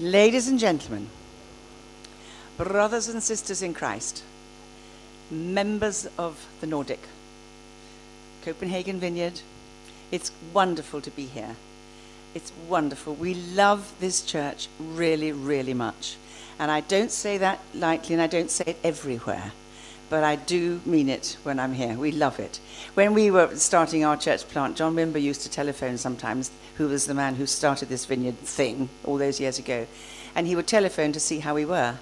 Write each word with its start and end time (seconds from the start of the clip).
Ladies 0.00 0.48
and 0.48 0.58
gentlemen, 0.58 1.08
brothers 2.56 3.08
and 3.08 3.22
sisters 3.22 3.60
in 3.60 3.74
Christ, 3.74 4.24
members 5.30 6.08
of 6.16 6.46
the 6.62 6.66
Nordic, 6.66 7.00
Copenhagen 8.42 8.98
Vineyard, 8.98 9.42
it's 10.10 10.32
wonderful 10.54 11.02
to 11.02 11.10
be 11.10 11.26
here. 11.26 11.54
It's 12.34 12.50
wonderful. 12.66 13.14
We 13.14 13.34
love 13.34 13.92
this 14.00 14.22
church 14.22 14.68
really, 14.78 15.32
really 15.32 15.74
much. 15.74 16.16
And 16.58 16.70
I 16.70 16.80
don't 16.80 17.10
say 17.10 17.36
that 17.36 17.60
lightly 17.74 18.14
and 18.14 18.22
I 18.22 18.26
don't 18.26 18.50
say 18.50 18.64
it 18.68 18.78
everywhere, 18.82 19.52
but 20.10 20.24
I 20.24 20.36
do 20.36 20.80
mean 20.84 21.08
it 21.08 21.38
when 21.44 21.58
I'm 21.60 21.72
here. 21.72 21.94
We 21.94 22.10
love 22.10 22.40
it. 22.40 22.60
When 22.94 23.14
we 23.14 23.30
were 23.30 23.54
starting 23.54 24.04
our 24.04 24.16
church 24.16 24.46
plant, 24.48 24.76
John 24.76 24.96
Wimber 24.96 25.22
used 25.22 25.42
to 25.42 25.50
telephone 25.50 25.96
sometimes, 25.96 26.50
who 26.76 26.88
was 26.88 27.06
the 27.06 27.14
man 27.14 27.36
who 27.36 27.46
started 27.46 27.88
this 27.88 28.04
vineyard 28.04 28.38
thing 28.40 28.88
all 29.04 29.16
those 29.16 29.40
years 29.40 29.58
ago. 29.60 29.86
And 30.34 30.48
he 30.48 30.56
would 30.56 30.66
telephone 30.66 31.12
to 31.12 31.20
see 31.20 31.38
how 31.38 31.54
we 31.54 31.64
were. 31.64 31.96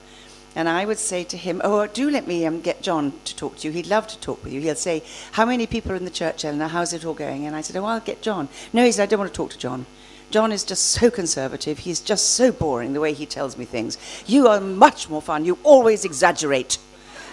And 0.57 0.71
I 0.71 0.87
would 0.87 0.99
say 0.99 1.23
to 1.25 1.37
him, 1.37 1.61
Oh, 1.63 1.87
do 1.87 2.11
let 2.11 2.27
me 2.27 2.47
um, 2.47 2.63
get 2.63 2.81
John 2.81 3.13
to 3.27 3.37
talk 3.37 3.59
to 3.59 3.69
you. 3.69 3.73
He'd 3.73 3.87
love 3.87 4.09
to 4.09 4.19
talk 4.19 4.43
with 4.43 4.55
you. 4.55 4.63
He'll 4.63 4.75
say, 4.75 5.03
How 5.33 5.45
many 5.45 5.67
people 5.67 5.93
are 5.93 5.97
in 5.97 6.05
the 6.07 6.11
church, 6.11 6.47
Eleanor? 6.47 6.69
How's 6.69 6.95
it 6.95 7.05
all 7.05 7.15
going? 7.15 7.47
And 7.47 7.55
I 7.55 7.61
said, 7.61 7.77
Oh, 7.77 7.85
I'll 7.85 8.01
get 8.01 8.23
John. 8.23 8.49
No, 8.73 8.85
he 8.85 8.91
said, 8.91 9.03
I 9.03 9.07
don't 9.07 9.21
want 9.21 9.31
to 9.31 9.37
talk 9.37 9.51
to 9.51 9.59
John. 9.59 9.85
John 10.31 10.51
is 10.51 10.65
just 10.65 10.87
so 10.87 11.11
conservative. 11.11 11.79
He's 11.79 12.01
just 12.01 12.31
so 12.31 12.53
boring 12.53 12.95
the 12.95 13.01
way 13.01 13.13
he 13.13 13.27
tells 13.27 13.57
me 13.57 13.67
things. 13.67 13.99
You 14.27 14.49
are 14.49 14.61
much 14.61 15.09
more 15.09 15.23
fun. 15.23 15.45
You 15.45 15.59
always 15.63 16.05
exaggerate. 16.05 16.79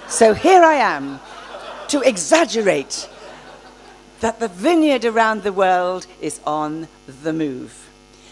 So 0.08 0.36
here 0.36 0.64
I 0.64 0.76
am 0.76 1.20
to 1.88 2.02
exaggerate 2.02 3.09
that 4.20 4.40
the 4.40 4.48
vineyard 4.48 5.04
around 5.04 5.41
the 5.41 5.52
world 5.52 6.05
is 6.22 6.40
on 6.45 6.88
the 7.23 7.34
move. 7.34 7.90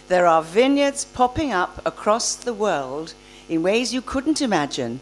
There 0.08 0.28
are 0.28 0.44
vineyards 0.44 1.04
popping 1.04 1.52
up 1.52 1.82
across 1.86 2.36
the 2.36 2.54
world 2.54 3.16
in 3.50 3.64
ways 3.64 3.94
you 3.94 4.02
couldn't 4.02 4.42
imagine. 4.42 5.00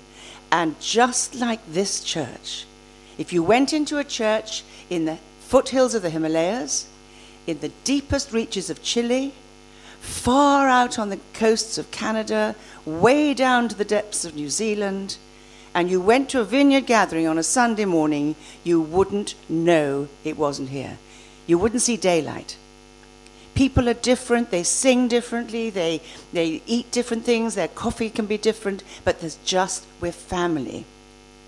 And 0.49 0.79
just 0.79 1.35
like 1.35 1.59
this 1.67 2.03
church, 2.03 2.65
if 3.17 3.33
you 3.33 3.43
went 3.43 3.73
into 3.73 3.97
a 3.97 4.03
church 4.05 4.63
in 4.89 5.05
the 5.05 5.17
foothills 5.41 5.93
of 5.93 6.01
the 6.01 6.09
Himalayas, 6.09 6.87
in 7.47 7.59
the 7.59 7.71
deepest 7.83 8.31
reaches 8.31 8.69
of 8.69 8.81
Chile, 8.81 9.33
far 9.99 10.69
out 10.69 10.97
on 10.97 11.09
the 11.09 11.19
coasts 11.33 11.77
of 11.77 11.91
Canada, 11.91 12.55
way 12.85 13.33
down 13.33 13.67
to 13.67 13.75
the 13.75 13.85
depths 13.85 14.23
of 14.23 14.35
New 14.35 14.49
Zealand, 14.49 15.17
and 15.73 15.89
you 15.89 16.01
went 16.01 16.29
to 16.29 16.41
a 16.41 16.45
vineyard 16.45 16.85
gathering 16.85 17.27
on 17.27 17.37
a 17.37 17.43
Sunday 17.43 17.85
morning, 17.85 18.35
you 18.63 18.81
wouldn't 18.81 19.35
know 19.49 20.07
it 20.23 20.37
wasn't 20.37 20.69
here. 20.69 20.97
You 21.47 21.57
wouldn't 21.57 21.81
see 21.81 21.97
daylight. 21.97 22.57
People 23.53 23.89
are 23.89 23.93
different, 23.93 24.51
they 24.51 24.63
sing 24.63 25.07
differently, 25.07 25.69
they, 25.69 26.01
they 26.31 26.61
eat 26.65 26.91
different 26.91 27.25
things, 27.25 27.55
their 27.55 27.67
coffee 27.67 28.09
can 28.09 28.25
be 28.25 28.37
different, 28.37 28.83
but 29.03 29.19
there's 29.19 29.37
just, 29.43 29.85
we're 29.99 30.11
family. 30.11 30.85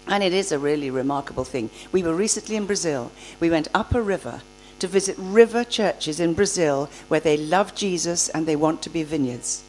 And 0.07 0.21
it 0.21 0.33
is 0.33 0.51
a 0.51 0.59
really 0.59 0.91
remarkable 0.91 1.45
thing. 1.45 1.69
We 1.91 2.03
were 2.03 2.13
recently 2.13 2.57
in 2.57 2.65
Brazil. 2.65 3.11
We 3.39 3.49
went 3.49 3.69
up 3.73 3.95
a 3.95 4.01
river 4.01 4.41
to 4.79 4.87
visit 4.87 5.15
river 5.17 5.63
churches 5.63 6.19
in 6.19 6.33
Brazil 6.33 6.89
where 7.07 7.21
they 7.21 7.37
love 7.37 7.73
Jesus 7.73 8.27
and 8.29 8.45
they 8.45 8.57
want 8.57 8.81
to 8.81 8.89
be 8.89 9.03
vineyards. 9.03 9.63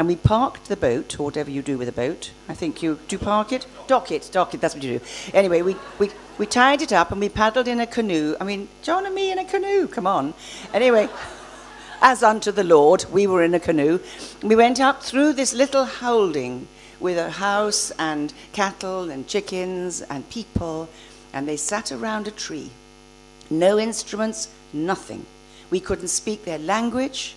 And 0.00 0.08
we 0.08 0.16
parked 0.16 0.70
the 0.70 0.78
boat, 0.78 1.20
or 1.20 1.24
whatever 1.24 1.50
you 1.50 1.60
do 1.60 1.76
with 1.76 1.86
a 1.86 1.92
boat. 1.92 2.30
I 2.48 2.54
think 2.54 2.82
you 2.82 2.98
do 3.06 3.18
park 3.18 3.52
it? 3.52 3.66
Dock 3.86 4.10
it, 4.10 4.30
dock 4.32 4.54
it, 4.54 4.62
that's 4.62 4.74
what 4.74 4.82
you 4.82 4.98
do. 4.98 5.04
Anyway, 5.34 5.60
we, 5.60 5.76
we, 5.98 6.08
we 6.38 6.46
tied 6.46 6.80
it 6.80 6.90
up 6.90 7.12
and 7.12 7.20
we 7.20 7.28
paddled 7.28 7.68
in 7.68 7.80
a 7.80 7.86
canoe. 7.86 8.34
I 8.40 8.44
mean, 8.44 8.70
John 8.80 9.04
and 9.04 9.14
me 9.14 9.30
in 9.30 9.38
a 9.38 9.44
canoe, 9.44 9.86
come 9.88 10.06
on. 10.06 10.32
Anyway, 10.72 11.10
as 12.00 12.22
unto 12.22 12.50
the 12.50 12.64
Lord, 12.64 13.04
we 13.12 13.26
were 13.26 13.42
in 13.42 13.52
a 13.52 13.60
canoe. 13.60 14.00
We 14.42 14.56
went 14.56 14.80
up 14.80 15.02
through 15.02 15.34
this 15.34 15.52
little 15.52 15.84
holding 15.84 16.66
with 16.98 17.18
a 17.18 17.32
house 17.32 17.90
and 17.98 18.32
cattle 18.54 19.10
and 19.10 19.28
chickens 19.28 20.00
and 20.00 20.26
people, 20.30 20.88
and 21.34 21.46
they 21.46 21.58
sat 21.58 21.92
around 21.92 22.26
a 22.26 22.30
tree. 22.30 22.70
No 23.50 23.78
instruments, 23.78 24.48
nothing. 24.72 25.26
We 25.68 25.78
couldn't 25.78 26.08
speak 26.08 26.46
their 26.46 26.58
language, 26.58 27.36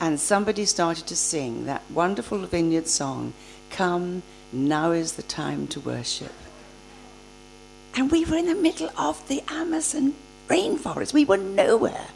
and 0.00 0.18
somebody 0.18 0.64
started 0.64 1.06
to 1.06 1.16
sing 1.16 1.66
that 1.66 1.82
wonderful 1.90 2.38
vineyard 2.38 2.88
song 2.88 3.34
Come, 3.70 4.22
now 4.52 4.90
is 4.90 5.12
the 5.12 5.22
time 5.22 5.68
to 5.68 5.80
worship. 5.80 6.32
And 7.94 8.10
we 8.10 8.24
were 8.24 8.36
in 8.36 8.46
the 8.46 8.54
middle 8.54 8.90
of 8.98 9.26
the 9.28 9.42
Amazon 9.48 10.14
rainforest, 10.48 11.12
we 11.12 11.24
were 11.24 11.36
nowhere. 11.36 12.08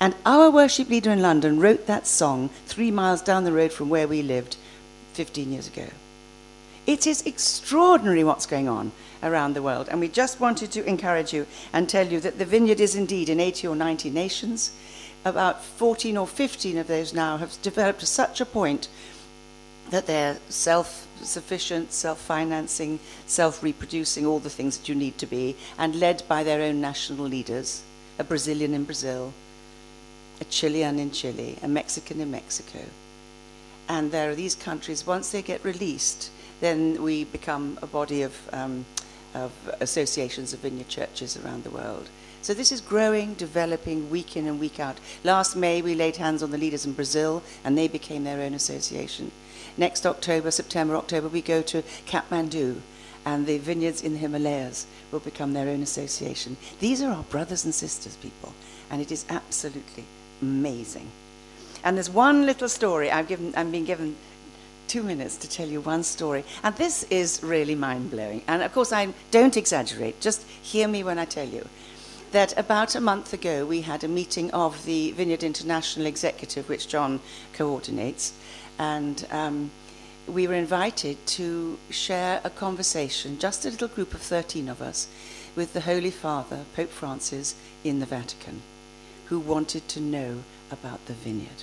And 0.00 0.14
our 0.24 0.50
worship 0.50 0.88
leader 0.88 1.10
in 1.10 1.22
London 1.22 1.60
wrote 1.60 1.86
that 1.86 2.06
song 2.06 2.48
three 2.66 2.90
miles 2.90 3.22
down 3.22 3.44
the 3.44 3.52
road 3.52 3.72
from 3.72 3.88
where 3.88 4.08
we 4.08 4.22
lived 4.22 4.56
15 5.12 5.52
years 5.52 5.68
ago. 5.68 5.86
It 6.86 7.06
is 7.06 7.26
extraordinary 7.26 8.24
what's 8.24 8.46
going 8.46 8.68
on 8.68 8.92
around 9.22 9.54
the 9.54 9.62
world. 9.62 9.88
And 9.90 10.00
we 10.00 10.08
just 10.08 10.40
wanted 10.40 10.70
to 10.72 10.84
encourage 10.84 11.32
you 11.32 11.46
and 11.72 11.88
tell 11.88 12.06
you 12.06 12.20
that 12.20 12.38
the 12.38 12.44
vineyard 12.44 12.80
is 12.80 12.94
indeed 12.94 13.28
in 13.28 13.40
80 13.40 13.68
or 13.68 13.76
90 13.76 14.10
nations. 14.10 14.72
About 15.24 15.64
14 15.64 16.16
or 16.16 16.26
15 16.26 16.78
of 16.78 16.86
those 16.86 17.14
now 17.14 17.38
have 17.38 17.60
developed 17.62 18.00
to 18.00 18.06
such 18.06 18.40
a 18.40 18.46
point 18.46 18.88
that 19.90 20.06
they're 20.06 20.38
self 20.48 21.06
sufficient, 21.22 21.92
self 21.92 22.20
financing, 22.20 22.98
self 23.26 23.62
reproducing, 23.62 24.26
all 24.26 24.38
the 24.38 24.50
things 24.50 24.78
that 24.78 24.88
you 24.88 24.94
need 24.94 25.18
to 25.18 25.26
be, 25.26 25.56
and 25.78 25.94
led 25.94 26.22
by 26.28 26.42
their 26.42 26.62
own 26.62 26.80
national 26.80 27.26
leaders 27.26 27.82
a 28.18 28.24
Brazilian 28.24 28.74
in 28.74 28.84
Brazil, 28.84 29.32
a 30.40 30.44
Chilean 30.44 30.98
in 30.98 31.10
Chile, 31.10 31.56
a 31.62 31.68
Mexican 31.68 32.20
in 32.20 32.30
Mexico. 32.30 32.80
And 33.88 34.12
there 34.12 34.30
are 34.30 34.34
these 34.34 34.54
countries, 34.54 35.06
once 35.06 35.30
they 35.30 35.42
get 35.42 35.64
released, 35.64 36.30
then 36.60 37.02
we 37.02 37.24
become 37.24 37.78
a 37.82 37.86
body 37.86 38.22
of, 38.22 38.34
um, 38.52 38.84
of 39.34 39.52
associations 39.80 40.52
of 40.52 40.60
vineyard 40.60 40.88
churches 40.88 41.36
around 41.36 41.64
the 41.64 41.70
world. 41.70 42.08
So 42.44 42.52
this 42.52 42.72
is 42.72 42.82
growing, 42.82 43.32
developing 43.32 44.10
week 44.10 44.36
in 44.36 44.46
and 44.46 44.60
week 44.60 44.78
out. 44.78 44.98
Last 45.24 45.56
May, 45.56 45.80
we 45.80 45.94
laid 45.94 46.16
hands 46.16 46.42
on 46.42 46.50
the 46.50 46.58
leaders 46.58 46.84
in 46.84 46.92
Brazil, 46.92 47.42
and 47.64 47.76
they 47.76 47.88
became 47.88 48.24
their 48.24 48.42
own 48.42 48.52
association. 48.52 49.32
Next 49.78 50.04
October, 50.04 50.50
September, 50.50 50.94
October, 50.94 51.28
we 51.28 51.40
go 51.40 51.62
to 51.62 51.82
Kathmandu, 52.06 52.82
and 53.24 53.46
the 53.46 53.56
vineyards 53.56 54.02
in 54.02 54.12
the 54.12 54.18
Himalayas 54.18 54.86
will 55.10 55.20
become 55.20 55.54
their 55.54 55.70
own 55.70 55.80
association. 55.80 56.58
These 56.80 57.00
are 57.00 57.12
our 57.12 57.22
brothers 57.22 57.64
and 57.64 57.74
sisters, 57.74 58.16
people, 58.16 58.52
and 58.90 59.00
it 59.00 59.10
is 59.10 59.24
absolutely 59.30 60.04
amazing. 60.42 61.10
And 61.82 61.96
there's 61.96 62.10
one 62.10 62.44
little 62.44 62.68
story 62.68 63.10
I've 63.10 63.26
given, 63.26 63.54
I'm 63.56 63.70
being 63.70 63.86
given 63.86 64.16
two 64.86 65.02
minutes 65.02 65.38
to 65.38 65.48
tell 65.48 65.66
you 65.66 65.80
one 65.80 66.02
story. 66.02 66.44
And 66.62 66.76
this 66.76 67.04
is 67.04 67.42
really 67.42 67.74
mind 67.74 68.10
blowing. 68.10 68.42
And 68.46 68.62
of 68.62 68.70
course, 68.74 68.92
I 68.92 69.14
don't 69.30 69.56
exaggerate, 69.56 70.20
just 70.20 70.42
hear 70.42 70.86
me 70.86 71.02
when 71.02 71.18
I 71.18 71.24
tell 71.24 71.48
you 71.48 71.66
that 72.34 72.58
about 72.58 72.96
a 72.96 73.00
month 73.00 73.32
ago 73.32 73.64
we 73.64 73.82
had 73.82 74.02
a 74.02 74.08
meeting 74.08 74.50
of 74.50 74.84
the 74.86 75.12
Vineyard 75.12 75.44
International 75.44 76.04
Executive, 76.04 76.68
which 76.68 76.88
John 76.88 77.20
coordinates. 77.52 78.32
And 78.76 79.24
um, 79.30 79.70
we 80.26 80.48
were 80.48 80.54
invited 80.54 81.24
to 81.28 81.78
share 81.90 82.40
a 82.42 82.50
conversation, 82.50 83.38
just 83.38 83.64
a 83.64 83.70
little 83.70 83.86
group 83.86 84.14
of 84.14 84.20
13 84.20 84.68
of 84.68 84.82
us, 84.82 85.06
with 85.54 85.74
the 85.74 85.82
Holy 85.82 86.10
Father, 86.10 86.64
Pope 86.74 86.90
Francis, 86.90 87.54
in 87.84 88.00
the 88.00 88.06
Vatican, 88.06 88.62
who 89.26 89.38
wanted 89.38 89.86
to 89.90 90.00
know 90.00 90.42
about 90.72 91.06
the 91.06 91.12
vineyard. 91.12 91.62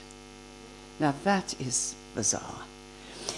Now 1.01 1.13
that 1.25 1.59
is 1.59 1.95
bizarre. 2.15 2.63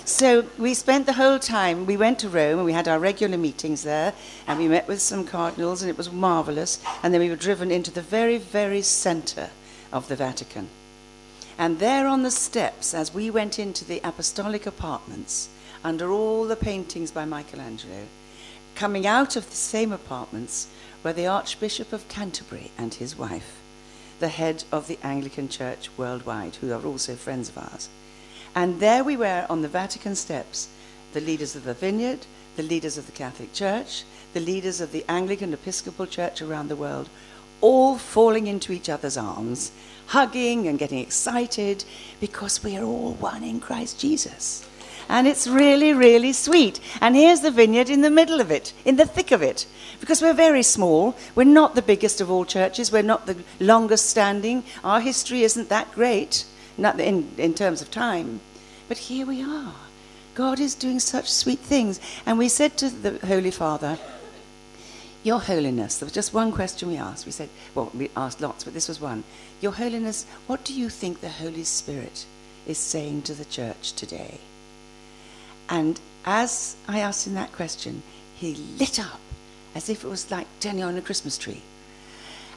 So 0.06 0.46
we 0.58 0.74
spent 0.74 1.06
the 1.06 1.14
whole 1.14 1.40
time, 1.40 1.86
we 1.86 1.98
went 1.98 2.20
to 2.20 2.30
Rome 2.30 2.60
and 2.60 2.66
we 2.66 2.74
had 2.74 2.88
our 2.88 3.00
regular 3.00 3.38
meetings 3.38 3.84
there 3.84 4.14
and 4.48 4.60
we 4.60 4.68
met 4.68 4.88
with 4.88 5.02
some 5.02 5.26
cardinals 5.26 5.82
and 5.82 5.90
it 5.90 5.98
was 5.98 6.12
marvelous. 6.12 6.84
And 7.02 7.14
then 7.14 7.22
we 7.22 7.30
were 7.30 7.36
driven 7.36 7.72
into 7.72 7.92
the 7.92 8.02
very, 8.02 8.38
very 8.38 8.82
center 8.82 9.50
of 9.92 10.08
the 10.08 10.16
Vatican. 10.16 10.70
And 11.58 11.80
there 11.80 12.08
on 12.08 12.24
the 12.24 12.32
steps, 12.32 12.94
as 12.94 13.14
we 13.14 13.30
went 13.30 13.60
into 13.60 13.86
the 13.86 14.02
apostolic 14.04 14.66
apartments, 14.66 15.50
under 15.84 16.12
all 16.12 16.46
the 16.46 16.56
paintings 16.56 17.12
by 17.12 17.26
Michelangelo, 17.26 18.08
coming 18.76 19.06
out 19.06 19.36
of 19.36 19.50
the 19.50 19.56
same 19.56 19.92
apartments 19.92 20.68
were 21.04 21.14
the 21.14 21.28
Archbishop 21.28 21.94
of 21.94 22.08
Canterbury 22.08 22.72
and 22.78 22.94
his 22.96 23.18
wife, 23.18 23.62
the 24.20 24.30
head 24.30 24.64
of 24.72 24.88
the 24.88 24.98
Anglican 25.04 25.50
Church 25.50 25.90
worldwide, 25.98 26.56
who 26.56 26.72
are 26.72 26.84
also 26.84 27.16
friends 27.16 27.50
of 27.50 27.58
ours. 27.58 27.90
And 28.56 28.80
there 28.80 29.04
we 29.04 29.18
were 29.18 29.46
on 29.50 29.62
the 29.62 29.68
Vatican 29.68 30.16
steps, 30.16 30.70
the 31.14 31.22
leaders 31.22 31.56
of 31.56 31.64
the 31.64 31.74
Vineyard, 31.74 32.26
the 32.56 32.64
leaders 32.64 32.98
of 32.98 33.06
the 33.08 33.12
Catholic 33.12 33.52
Church, 33.54 34.04
the 34.34 34.40
leaders 34.40 34.80
of 34.80 34.92
the 34.92 35.06
Anglican 35.10 35.54
Episcopal 35.54 36.06
Church 36.06 36.42
around 36.42 36.68
the 36.68 36.76
world, 36.76 37.10
all 37.62 37.98
falling 37.98 38.48
into 38.48 38.72
each 38.72 38.90
other's 38.90 39.18
arms, 39.18 39.72
hugging 40.08 40.68
and 40.68 40.78
getting 40.78 41.00
excited 41.00 41.84
because 42.20 42.64
we 42.64 42.78
are 42.78 42.84
all 42.84 43.14
one 43.14 43.44
in 43.44 43.60
Christ 43.60 44.00
Jesus. 44.00 44.68
And 45.10 45.28
it's 45.28 45.48
really, 45.48 45.94
really 45.94 46.34
sweet. 46.34 46.80
And 47.02 47.16
here's 47.16 47.42
the 47.42 47.52
vineyard 47.52 47.90
in 47.90 48.02
the 48.02 48.10
middle 48.10 48.40
of 48.40 48.52
it, 48.52 48.74
in 48.86 48.96
the 48.96 49.06
thick 49.06 49.32
of 49.32 49.42
it. 49.42 49.66
Because 50.00 50.22
we're 50.22 50.34
very 50.34 50.64
small. 50.64 51.16
We're 51.36 51.44
not 51.44 51.76
the 51.76 51.82
biggest 51.82 52.22
of 52.22 52.32
all 52.32 52.46
churches. 52.46 52.92
We're 52.92 53.04
not 53.04 53.26
the 53.26 53.38
longest 53.60 54.10
standing. 54.10 54.64
Our 54.84 55.02
history 55.02 55.44
isn't 55.44 55.70
that 55.70 55.92
great 55.92 56.46
not 56.78 57.00
in, 57.00 57.32
in 57.38 57.54
terms 57.54 57.82
of 57.82 57.92
time. 57.92 58.40
But 58.88 58.98
here 58.98 59.26
we 59.26 59.42
are. 59.42 59.74
God 60.36 60.60
is 60.60 60.76
doing 60.76 61.00
such 61.00 61.32
sweet 61.32 61.60
things. 61.60 62.00
And 62.26 62.38
we 62.38 62.50
said 62.50 62.78
to 62.78 62.90
the 62.90 63.26
Holy 63.26 63.52
Father, 63.52 63.98
Your 65.24 65.40
Holiness, 65.40 65.98
there 65.98 66.06
was 66.06 66.14
just 66.14 66.34
one 66.34 66.52
question 66.52 66.90
we 66.90 66.98
asked. 66.98 67.26
We 67.26 67.32
said, 67.32 67.50
well, 67.76 67.92
we 67.94 68.10
asked 68.16 68.42
lots, 68.42 68.64
but 68.64 68.74
this 68.74 68.88
was 68.88 69.00
one. 69.00 69.24
Your 69.62 69.74
Holiness, 69.74 70.26
what 70.48 70.64
do 70.64 70.74
you 70.74 70.90
think 70.90 71.22
the 71.22 71.30
Holy 71.30 71.64
Spirit 71.64 72.26
is 72.68 72.78
saying 72.78 73.24
to 73.24 73.34
the 73.34 73.46
church 73.46 73.94
today? 73.94 74.40
And 75.70 76.00
as 76.26 76.76
I 76.88 77.00
asked 77.00 77.28
him 77.28 77.36
that 77.36 77.52
question, 77.52 78.04
he 78.36 78.56
lit 78.80 79.00
up 79.00 79.20
as 79.76 79.90
if 79.90 80.04
it 80.04 80.08
was 80.08 80.30
like 80.32 80.48
turning 80.60 80.84
on 80.84 80.98
a 80.98 81.02
Christmas 81.02 81.38
tree. 81.38 81.62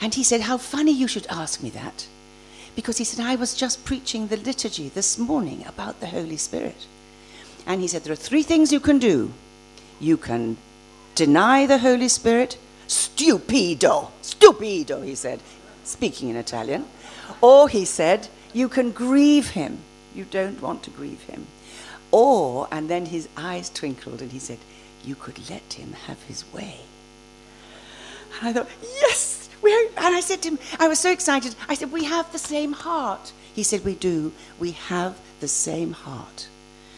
And 0.01 0.15
he 0.15 0.23
said, 0.23 0.43
How 0.43 0.59
funny 0.59 0.93
you 0.93 1.09
should 1.09 1.27
ask 1.29 1.63
me 1.63 1.71
that. 1.71 2.07
Because 2.77 2.99
he 2.99 3.05
said, 3.05 3.25
I 3.25 3.35
was 3.35 3.55
just 3.55 3.85
preaching 3.85 4.29
the 4.29 4.37
liturgy 4.37 4.91
this 4.91 5.19
morning 5.19 5.65
about 5.67 5.99
the 5.99 6.07
Holy 6.07 6.37
Spirit. 6.37 6.87
And 7.67 7.81
he 7.81 7.89
said, 7.89 8.05
There 8.05 8.13
are 8.13 8.17
three 8.17 8.45
things 8.45 8.71
you 8.71 8.81
can 8.81 8.99
do. 8.99 9.33
You 9.99 10.19
can 10.19 10.59
deny 11.15 11.67
the 11.67 11.79
Holy 11.79 12.09
Spirit, 12.09 12.59
stupido, 12.87 14.11
stupido, 14.23 15.03
he 15.05 15.15
said, 15.15 15.41
speaking 15.83 16.29
in 16.29 16.37
Italian. 16.37 16.85
Or 17.41 17.69
he 17.69 17.87
said, 17.87 18.29
You 18.53 18.69
can 18.69 18.93
grieve 18.93 19.51
him. 19.51 19.79
You 20.15 20.25
don't 20.25 20.61
want 20.61 20.83
to 20.85 20.91
grieve 20.91 21.23
him. 21.23 21.47
Or, 22.13 22.69
and 22.71 22.89
then 22.89 23.07
his 23.07 23.29
eyes 23.37 23.71
twinkled 23.71 24.21
and 24.21 24.31
he 24.31 24.39
said, 24.39 24.59
You 25.03 25.15
could 25.15 25.51
let 25.51 25.73
him 25.73 25.95
have 26.07 26.23
his 26.25 26.45
way. 26.53 26.81
And 28.39 28.49
I 28.49 28.53
thought, 28.53 28.69
Yes! 29.01 29.46
We're, 29.63 29.89
and 29.97 30.15
I 30.15 30.21
said 30.21 30.43
to 30.43 30.51
him, 30.51 30.59
I 30.79 30.89
was 30.89 30.99
so 30.99 31.11
excited. 31.11 31.55
I 31.69 31.75
said, 31.75 31.93
We 31.93 32.05
have 32.05 32.31
the 32.33 32.39
same 32.39 32.73
heart. 32.73 33.33
He 33.55 33.63
said, 33.63 33.85
We 33.85 33.95
do. 33.95 34.33
We 34.59 34.73
have 34.73 35.19
the 35.41 35.49
same 35.49 35.93
heart 35.93 36.49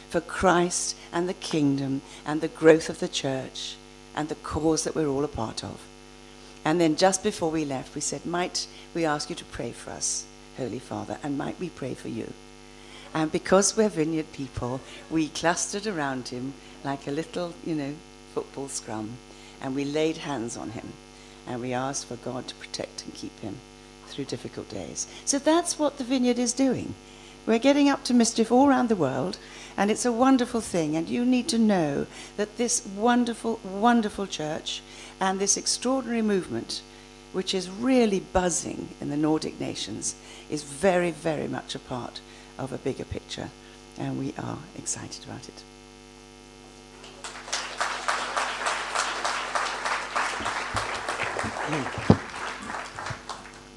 for 0.08 0.20
Christ 0.20 0.96
and 1.12 1.28
the 1.28 1.34
kingdom 1.34 2.02
and 2.26 2.40
the 2.40 2.48
growth 2.48 2.88
of 2.88 2.98
the 2.98 3.08
church 3.08 3.76
and 4.16 4.28
the 4.28 4.34
cause 4.36 4.84
that 4.84 4.94
we're 4.94 5.08
all 5.08 5.24
a 5.24 5.28
part 5.28 5.62
of. 5.62 5.80
And 6.64 6.80
then 6.80 6.96
just 6.96 7.22
before 7.22 7.50
we 7.50 7.64
left, 7.64 7.94
we 7.94 8.00
said, 8.00 8.26
Might 8.26 8.66
we 8.94 9.04
ask 9.04 9.30
you 9.30 9.36
to 9.36 9.44
pray 9.46 9.72
for 9.72 9.90
us, 9.90 10.26
Holy 10.56 10.78
Father, 10.78 11.18
and 11.22 11.38
might 11.38 11.58
we 11.60 11.70
pray 11.70 11.94
for 11.94 12.08
you? 12.08 12.32
And 13.14 13.32
because 13.32 13.76
we're 13.76 13.88
vineyard 13.88 14.32
people, 14.32 14.80
we 15.10 15.28
clustered 15.28 15.86
around 15.86 16.28
him 16.28 16.52
like 16.84 17.06
a 17.06 17.12
little, 17.12 17.54
you 17.64 17.74
know, 17.74 17.94
football 18.34 18.68
scrum, 18.68 19.16
and 19.62 19.74
we 19.74 19.84
laid 19.84 20.18
hands 20.18 20.56
on 20.56 20.70
him, 20.70 20.92
and 21.48 21.60
we 21.60 21.72
ask 21.72 22.06
for 22.06 22.16
God 22.16 22.46
to 22.46 22.54
protect 22.56 23.04
and 23.04 23.14
keep 23.14 23.38
him 23.40 23.56
through 24.06 24.26
difficult 24.26 24.68
days. 24.68 25.06
So 25.24 25.38
that's 25.38 25.78
what 25.78 25.98
the 25.98 26.04
vineyard 26.04 26.38
is 26.38 26.52
doing. 26.52 26.94
We're 27.46 27.58
getting 27.58 27.88
up 27.88 28.04
to 28.04 28.14
mischief 28.14 28.52
all 28.52 28.68
around 28.68 28.90
the 28.90 28.96
world, 28.96 29.38
and 29.76 29.90
it's 29.90 30.04
a 30.04 30.12
wonderful 30.12 30.60
thing. 30.60 30.96
And 30.96 31.08
you 31.08 31.24
need 31.24 31.48
to 31.48 31.58
know 31.58 32.06
that 32.36 32.58
this 32.58 32.86
wonderful, 32.86 33.60
wonderful 33.64 34.26
church 34.26 34.82
and 35.18 35.38
this 35.38 35.56
extraordinary 35.56 36.20
movement, 36.20 36.82
which 37.32 37.54
is 37.54 37.70
really 37.70 38.20
buzzing 38.20 38.88
in 39.00 39.08
the 39.08 39.16
Nordic 39.16 39.58
nations, 39.58 40.14
is 40.50 40.62
very, 40.62 41.10
very 41.10 41.48
much 41.48 41.74
a 41.74 41.78
part 41.78 42.20
of 42.58 42.72
a 42.72 42.78
bigger 42.78 43.04
picture. 43.04 43.48
And 43.98 44.18
we 44.18 44.34
are 44.38 44.58
excited 44.76 45.24
about 45.24 45.48
it. 45.48 45.62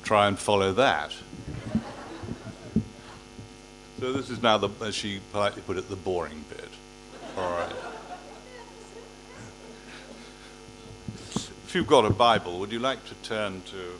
Try 0.03 0.27
and 0.27 0.39
follow 0.39 0.71
that. 0.73 1.11
So 3.99 4.13
this 4.13 4.29
is 4.29 4.41
now, 4.41 4.57
the, 4.57 4.69
as 4.81 4.95
she 4.95 5.19
politely 5.31 5.61
put 5.61 5.77
it, 5.77 5.89
the 5.89 5.95
boring 5.95 6.45
bit. 6.49 6.69
All 7.37 7.51
right. 7.51 7.75
If 11.35 11.75
you've 11.75 11.87
got 11.87 12.05
a 12.05 12.09
Bible, 12.09 12.59
would 12.59 12.71
you 12.71 12.79
like 12.79 13.05
to 13.05 13.15
turn 13.23 13.61
to 13.67 13.99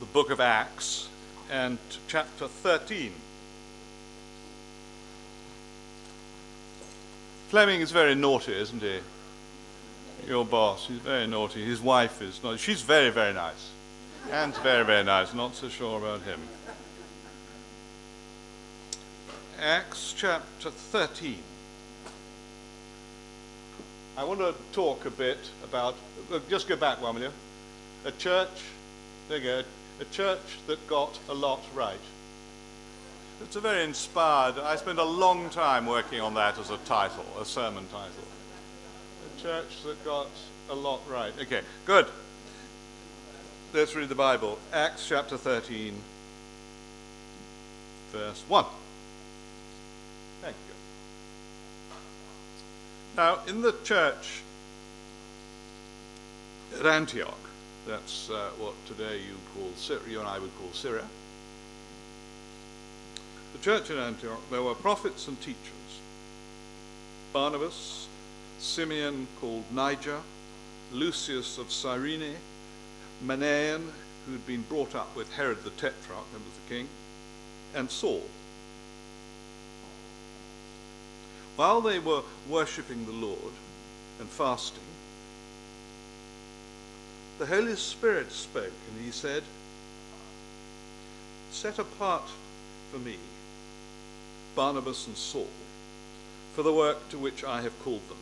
the 0.00 0.06
book 0.06 0.30
of 0.30 0.40
Acts 0.40 1.08
and 1.50 1.78
chapter 2.08 2.48
13? 2.48 3.12
Fleming 7.48 7.80
is 7.80 7.90
very 7.90 8.14
naughty, 8.14 8.52
isn't 8.52 8.82
he? 8.82 9.00
Your 10.26 10.44
boss, 10.44 10.88
he's 10.88 10.98
very 10.98 11.26
naughty. 11.26 11.64
His 11.64 11.80
wife 11.80 12.20
is 12.20 12.42
not. 12.42 12.58
She's 12.58 12.82
very, 12.82 13.10
very 13.10 13.32
nice. 13.32 13.70
Anne's 14.30 14.58
very, 14.58 14.84
very 14.84 15.04
nice. 15.04 15.32
Not 15.32 15.54
so 15.54 15.68
sure 15.68 15.98
about 15.98 16.22
him. 16.22 16.40
Acts 19.60 20.14
chapter 20.16 20.70
13. 20.70 21.38
I 24.18 24.24
want 24.24 24.40
to 24.40 24.54
talk 24.72 25.04
a 25.04 25.10
bit 25.10 25.38
about, 25.62 25.94
just 26.48 26.68
go 26.68 26.76
back 26.76 27.00
one, 27.02 27.14
will 27.16 27.22
you? 27.22 27.32
A 28.06 28.12
church, 28.12 28.48
there 29.28 29.38
you 29.38 29.44
go, 29.44 29.62
a 30.00 30.04
church 30.06 30.40
that 30.66 30.86
got 30.88 31.18
a 31.28 31.34
lot 31.34 31.60
right. 31.74 32.00
It's 33.42 33.56
a 33.56 33.60
very 33.60 33.84
inspired, 33.84 34.58
I 34.58 34.76
spent 34.76 34.98
a 34.98 35.04
long 35.04 35.50
time 35.50 35.84
working 35.84 36.20
on 36.20 36.32
that 36.34 36.58
as 36.58 36.70
a 36.70 36.78
title, 36.78 37.26
a 37.38 37.44
sermon 37.44 37.84
title. 37.92 38.25
Church 39.42 39.82
that 39.84 40.02
got 40.04 40.28
a 40.70 40.74
lot 40.74 41.00
right. 41.08 41.32
Okay, 41.40 41.60
good. 41.84 42.06
Let's 43.74 43.94
read 43.94 44.08
the 44.08 44.14
Bible. 44.14 44.58
Acts 44.72 45.06
chapter 45.06 45.36
13, 45.36 45.94
verse 48.12 48.42
1. 48.48 48.64
Thank 50.40 50.56
you. 50.68 50.74
Now, 53.16 53.40
in 53.46 53.60
the 53.60 53.74
church 53.84 54.40
at 56.78 56.86
Antioch, 56.86 57.34
that's 57.86 58.30
uh, 58.30 58.50
what 58.58 58.74
today 58.86 59.18
you 59.18 59.36
call 59.54 59.70
Syria, 59.76 60.02
you 60.08 60.18
and 60.20 60.28
I 60.28 60.38
would 60.38 60.56
call 60.58 60.72
Syria. 60.72 61.04
The 63.52 63.58
church 63.62 63.90
at 63.90 63.98
Antioch, 63.98 64.40
there 64.50 64.62
were 64.62 64.74
prophets 64.74 65.28
and 65.28 65.38
teachers. 65.40 66.00
Barnabas, 67.32 68.08
Simeon 68.58 69.26
called 69.40 69.64
Niger, 69.70 70.20
Lucius 70.92 71.58
of 71.58 71.70
Cyrene, 71.70 72.36
Manaen, 73.24 73.90
who'd 74.26 74.46
been 74.46 74.62
brought 74.62 74.94
up 74.94 75.14
with 75.14 75.32
Herod 75.34 75.62
the 75.64 75.70
Tetrarch, 75.70 76.26
and 76.34 76.44
was 76.44 76.54
the 76.54 76.74
king, 76.74 76.88
and 77.74 77.90
Saul. 77.90 78.22
While 81.56 81.80
they 81.80 81.98
were 81.98 82.22
worshipping 82.48 83.06
the 83.06 83.12
Lord 83.12 83.52
and 84.20 84.28
fasting, 84.28 84.82
the 87.38 87.46
Holy 87.46 87.76
Spirit 87.76 88.32
spoke 88.32 88.64
and 88.64 89.04
he 89.04 89.10
said, 89.10 89.42
Set 91.50 91.78
apart 91.78 92.28
for 92.90 92.98
me 92.98 93.16
Barnabas 94.54 95.06
and 95.06 95.16
Saul 95.16 95.48
for 96.54 96.62
the 96.62 96.72
work 96.72 97.08
to 97.10 97.18
which 97.18 97.44
I 97.44 97.60
have 97.60 97.78
called 97.84 98.08
them. 98.08 98.15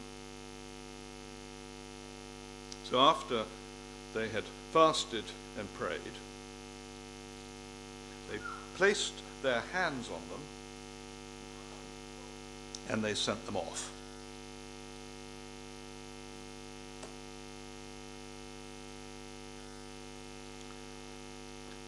So 2.91 3.00
after 3.00 3.45
they 4.14 4.29
had 4.29 4.45
fasted 4.73 5.25
and 5.59 5.73
prayed, 5.75 5.99
they 8.31 8.38
placed 8.76 9.14
their 9.43 9.62
hands 9.73 10.09
on 10.09 10.21
them 10.31 10.41
and 12.88 13.03
they 13.03 13.14
sent 13.14 13.45
them 13.47 13.57
off. 13.57 13.91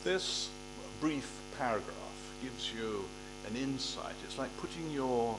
This 0.03 0.49
brief 1.00 1.29
paragraph 1.59 1.95
gives 2.43 2.73
you 2.73 3.05
an 3.49 3.57
insight. 3.57 4.15
It's 4.25 4.38
like 4.38 4.57
putting 4.59 4.91
your 4.93 5.37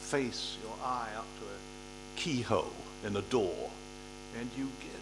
face, 0.00 0.56
your 0.62 0.74
eye 0.82 1.10
up 1.16 1.26
to 1.40 1.46
a 1.46 2.18
keyhole 2.20 2.72
in 3.04 3.14
a 3.16 3.22
door, 3.22 3.70
and 4.38 4.48
you 4.56 4.68
get 4.80 4.95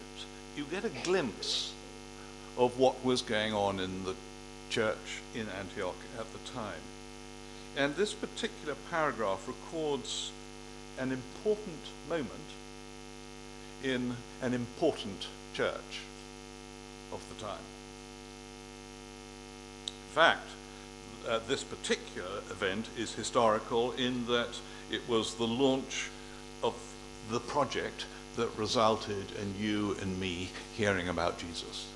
you 0.55 0.65
get 0.71 0.85
a 0.85 0.89
glimpse 1.03 1.73
of 2.57 2.79
what 2.79 3.03
was 3.03 3.21
going 3.21 3.53
on 3.53 3.79
in 3.79 4.05
the 4.05 4.15
church 4.69 5.21
in 5.33 5.47
Antioch 5.49 5.95
at 6.17 6.25
the 6.31 6.51
time. 6.51 6.81
And 7.77 7.95
this 7.95 8.13
particular 8.13 8.75
paragraph 8.89 9.47
records 9.47 10.31
an 10.97 11.11
important 11.11 11.79
moment 12.09 12.31
in 13.83 14.15
an 14.41 14.53
important 14.53 15.27
church 15.53 16.01
of 17.11 17.21
the 17.29 17.45
time. 17.45 17.65
In 19.87 20.15
fact, 20.15 20.47
uh, 21.27 21.39
this 21.47 21.63
particular 21.63 22.37
event 22.49 22.87
is 22.97 23.13
historical 23.13 23.91
in 23.93 24.25
that 24.27 24.57
it 24.89 25.01
was 25.09 25.35
the 25.35 25.47
launch 25.47 26.09
of 26.63 26.73
the 27.29 27.39
project 27.39 28.05
that 28.35 28.49
resulted 28.57 29.25
in 29.41 29.55
you 29.59 29.95
and 30.01 30.19
me 30.19 30.49
hearing 30.75 31.09
about 31.09 31.37
Jesus, 31.37 31.87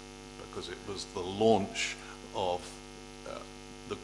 because 0.50 0.70
it 0.70 0.78
was 0.88 1.06
the 1.14 1.20
launch 1.20 1.96
of 2.36 2.62
the 3.90 3.98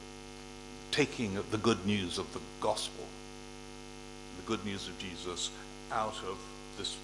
taking 0.90 1.36
of 1.36 1.50
the 1.50 1.58
good 1.58 1.84
news 1.86 2.18
of 2.18 2.32
the 2.32 2.40
gospel 2.60 3.04
the 4.36 4.42
good 4.46 4.64
news 4.64 4.88
of 4.88 4.98
Jesus 4.98 5.50
out 5.90 6.16
of 6.28 6.38
this 6.78 6.96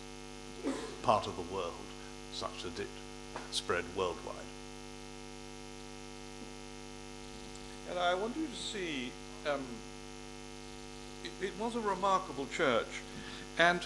part 1.03 1.27
of 1.27 1.37
the 1.37 1.55
world 1.55 1.73
such 2.33 2.63
that 2.63 2.79
it 2.81 2.89
spread 3.51 3.85
worldwide. 3.97 4.37
And 7.91 7.99
I 7.99 8.15
want 8.15 8.37
you 8.37 8.47
to 8.47 8.57
see 8.57 9.13
um, 9.51 9.61
it, 11.25 11.47
it, 11.47 11.53
was 11.59 11.75
a 11.77 11.81
remarkable 11.81 12.47
church. 12.47 12.87
And 13.59 13.81
uh, 13.81 13.85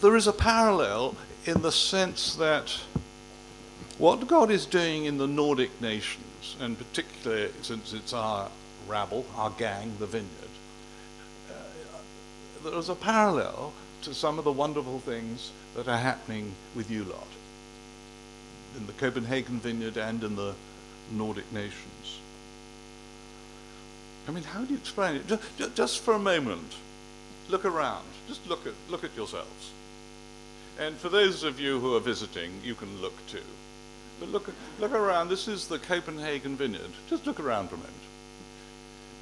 there 0.00 0.16
is 0.16 0.26
a 0.26 0.32
parallel 0.32 1.16
in 1.44 1.62
the 1.62 1.72
sense 1.72 2.34
that 2.36 2.78
what 3.98 4.26
God 4.26 4.50
is 4.50 4.66
doing 4.66 5.06
in 5.06 5.16
the 5.16 5.26
Nordic 5.26 5.80
nations, 5.80 6.56
and 6.60 6.76
particularly 6.76 7.50
since 7.62 7.92
it's 7.92 8.12
our 8.12 8.50
rabble, 8.86 9.24
our 9.36 9.50
gang, 9.50 9.92
the 9.98 10.06
vineyard, 10.06 10.28
uh, 11.50 12.70
there's 12.70 12.88
a 12.88 12.94
parallel 12.94 13.72
to 14.02 14.12
some 14.12 14.38
of 14.38 14.44
the 14.44 14.52
wonderful 14.52 14.98
things 15.00 15.50
that 15.74 15.88
are 15.88 15.98
happening 15.98 16.52
with 16.74 16.90
you 16.90 17.04
lot 17.04 17.26
in 18.76 18.86
the 18.86 18.92
Copenhagen 18.94 19.58
vineyard 19.58 19.96
and 19.96 20.22
in 20.22 20.36
the 20.36 20.54
Nordic 21.10 21.50
nations. 21.52 22.20
I 24.28 24.32
mean, 24.32 24.44
how 24.44 24.62
do 24.62 24.72
you 24.72 24.78
explain 24.78 25.16
it? 25.16 25.26
Just, 25.26 25.74
just 25.74 26.00
for 26.00 26.14
a 26.14 26.18
moment, 26.18 26.74
look 27.48 27.64
around. 27.64 28.04
Just 28.28 28.46
look 28.48 28.66
at, 28.66 28.74
look 28.88 29.04
at 29.04 29.16
yourselves. 29.16 29.72
And 30.78 30.96
for 30.96 31.08
those 31.08 31.42
of 31.42 31.58
you 31.58 31.80
who 31.80 31.96
are 31.96 32.00
visiting, 32.00 32.52
you 32.62 32.74
can 32.74 33.00
look 33.00 33.14
too. 33.26 33.42
But 34.20 34.30
look, 34.30 34.52
look 34.78 34.92
around. 34.92 35.28
This 35.28 35.48
is 35.48 35.68
the 35.68 35.78
Copenhagen 35.78 36.56
vineyard. 36.56 36.90
Just 37.08 37.26
look 37.26 37.40
around 37.40 37.68
for 37.68 37.76
a 37.76 37.78
moment. 37.78 37.94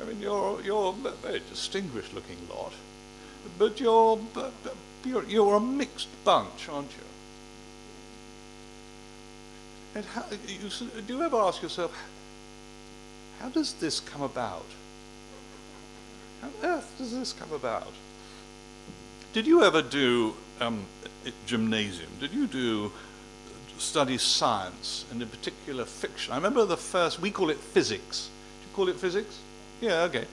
I 0.00 0.04
mean, 0.04 0.20
you're, 0.20 0.60
you're 0.62 0.94
a 1.04 1.10
very 1.10 1.42
distinguished 1.50 2.14
looking 2.14 2.38
lot. 2.48 2.72
But 3.58 3.80
you're, 3.80 4.18
you're, 5.04 5.24
you're 5.24 5.56
a 5.56 5.60
mixed 5.60 6.08
bunch, 6.24 6.68
aren't 6.68 6.90
you? 6.90 7.04
And 9.96 10.04
how, 10.06 10.24
you, 10.48 10.70
do 11.06 11.16
you 11.16 11.22
ever 11.22 11.36
ask 11.36 11.62
yourself, 11.62 11.96
how 13.40 13.48
does 13.48 13.74
this 13.74 14.00
come 14.00 14.22
about? 14.22 14.66
How 16.40 16.48
on 16.48 16.54
earth 16.62 16.94
does 16.98 17.12
this 17.16 17.32
come 17.32 17.52
about? 17.52 17.92
Did 19.34 19.48
you 19.48 19.64
ever 19.64 19.82
do 19.82 20.32
um, 20.60 20.86
gymnasium? 21.44 22.08
Did 22.20 22.32
you 22.32 22.46
do 22.46 22.92
study 23.78 24.16
science 24.16 25.04
and 25.10 25.20
in 25.20 25.26
particular 25.26 25.84
fiction? 25.84 26.32
I 26.32 26.36
remember 26.36 26.64
the 26.64 26.76
first, 26.76 27.18
we 27.18 27.32
call 27.32 27.50
it 27.50 27.56
physics. 27.56 28.30
Do 28.60 28.68
you 28.68 28.76
call 28.76 28.88
it 28.88 28.94
physics? 28.94 29.36
Yeah, 29.80 30.02
okay. 30.02 30.26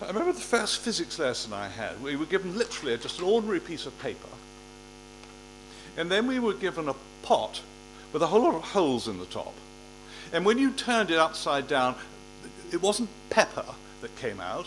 I 0.00 0.06
remember 0.06 0.32
the 0.32 0.40
first 0.40 0.80
physics 0.80 1.18
lesson 1.18 1.52
I 1.52 1.68
had. 1.68 2.02
We 2.02 2.16
were 2.16 2.24
given 2.24 2.56
literally 2.56 2.96
just 2.96 3.18
an 3.18 3.26
ordinary 3.26 3.60
piece 3.60 3.84
of 3.84 3.98
paper. 3.98 4.28
And 5.98 6.10
then 6.10 6.26
we 6.26 6.38
were 6.38 6.54
given 6.54 6.88
a 6.88 6.94
pot 7.22 7.60
with 8.10 8.22
a 8.22 8.26
whole 8.28 8.44
lot 8.44 8.54
of 8.54 8.62
holes 8.62 9.06
in 9.06 9.18
the 9.18 9.26
top. 9.26 9.52
And 10.32 10.46
when 10.46 10.56
you 10.56 10.70
turned 10.70 11.10
it 11.10 11.18
upside 11.18 11.68
down, 11.68 11.94
it 12.72 12.80
wasn't 12.80 13.10
pepper 13.28 13.66
that 14.00 14.16
came 14.16 14.40
out. 14.40 14.66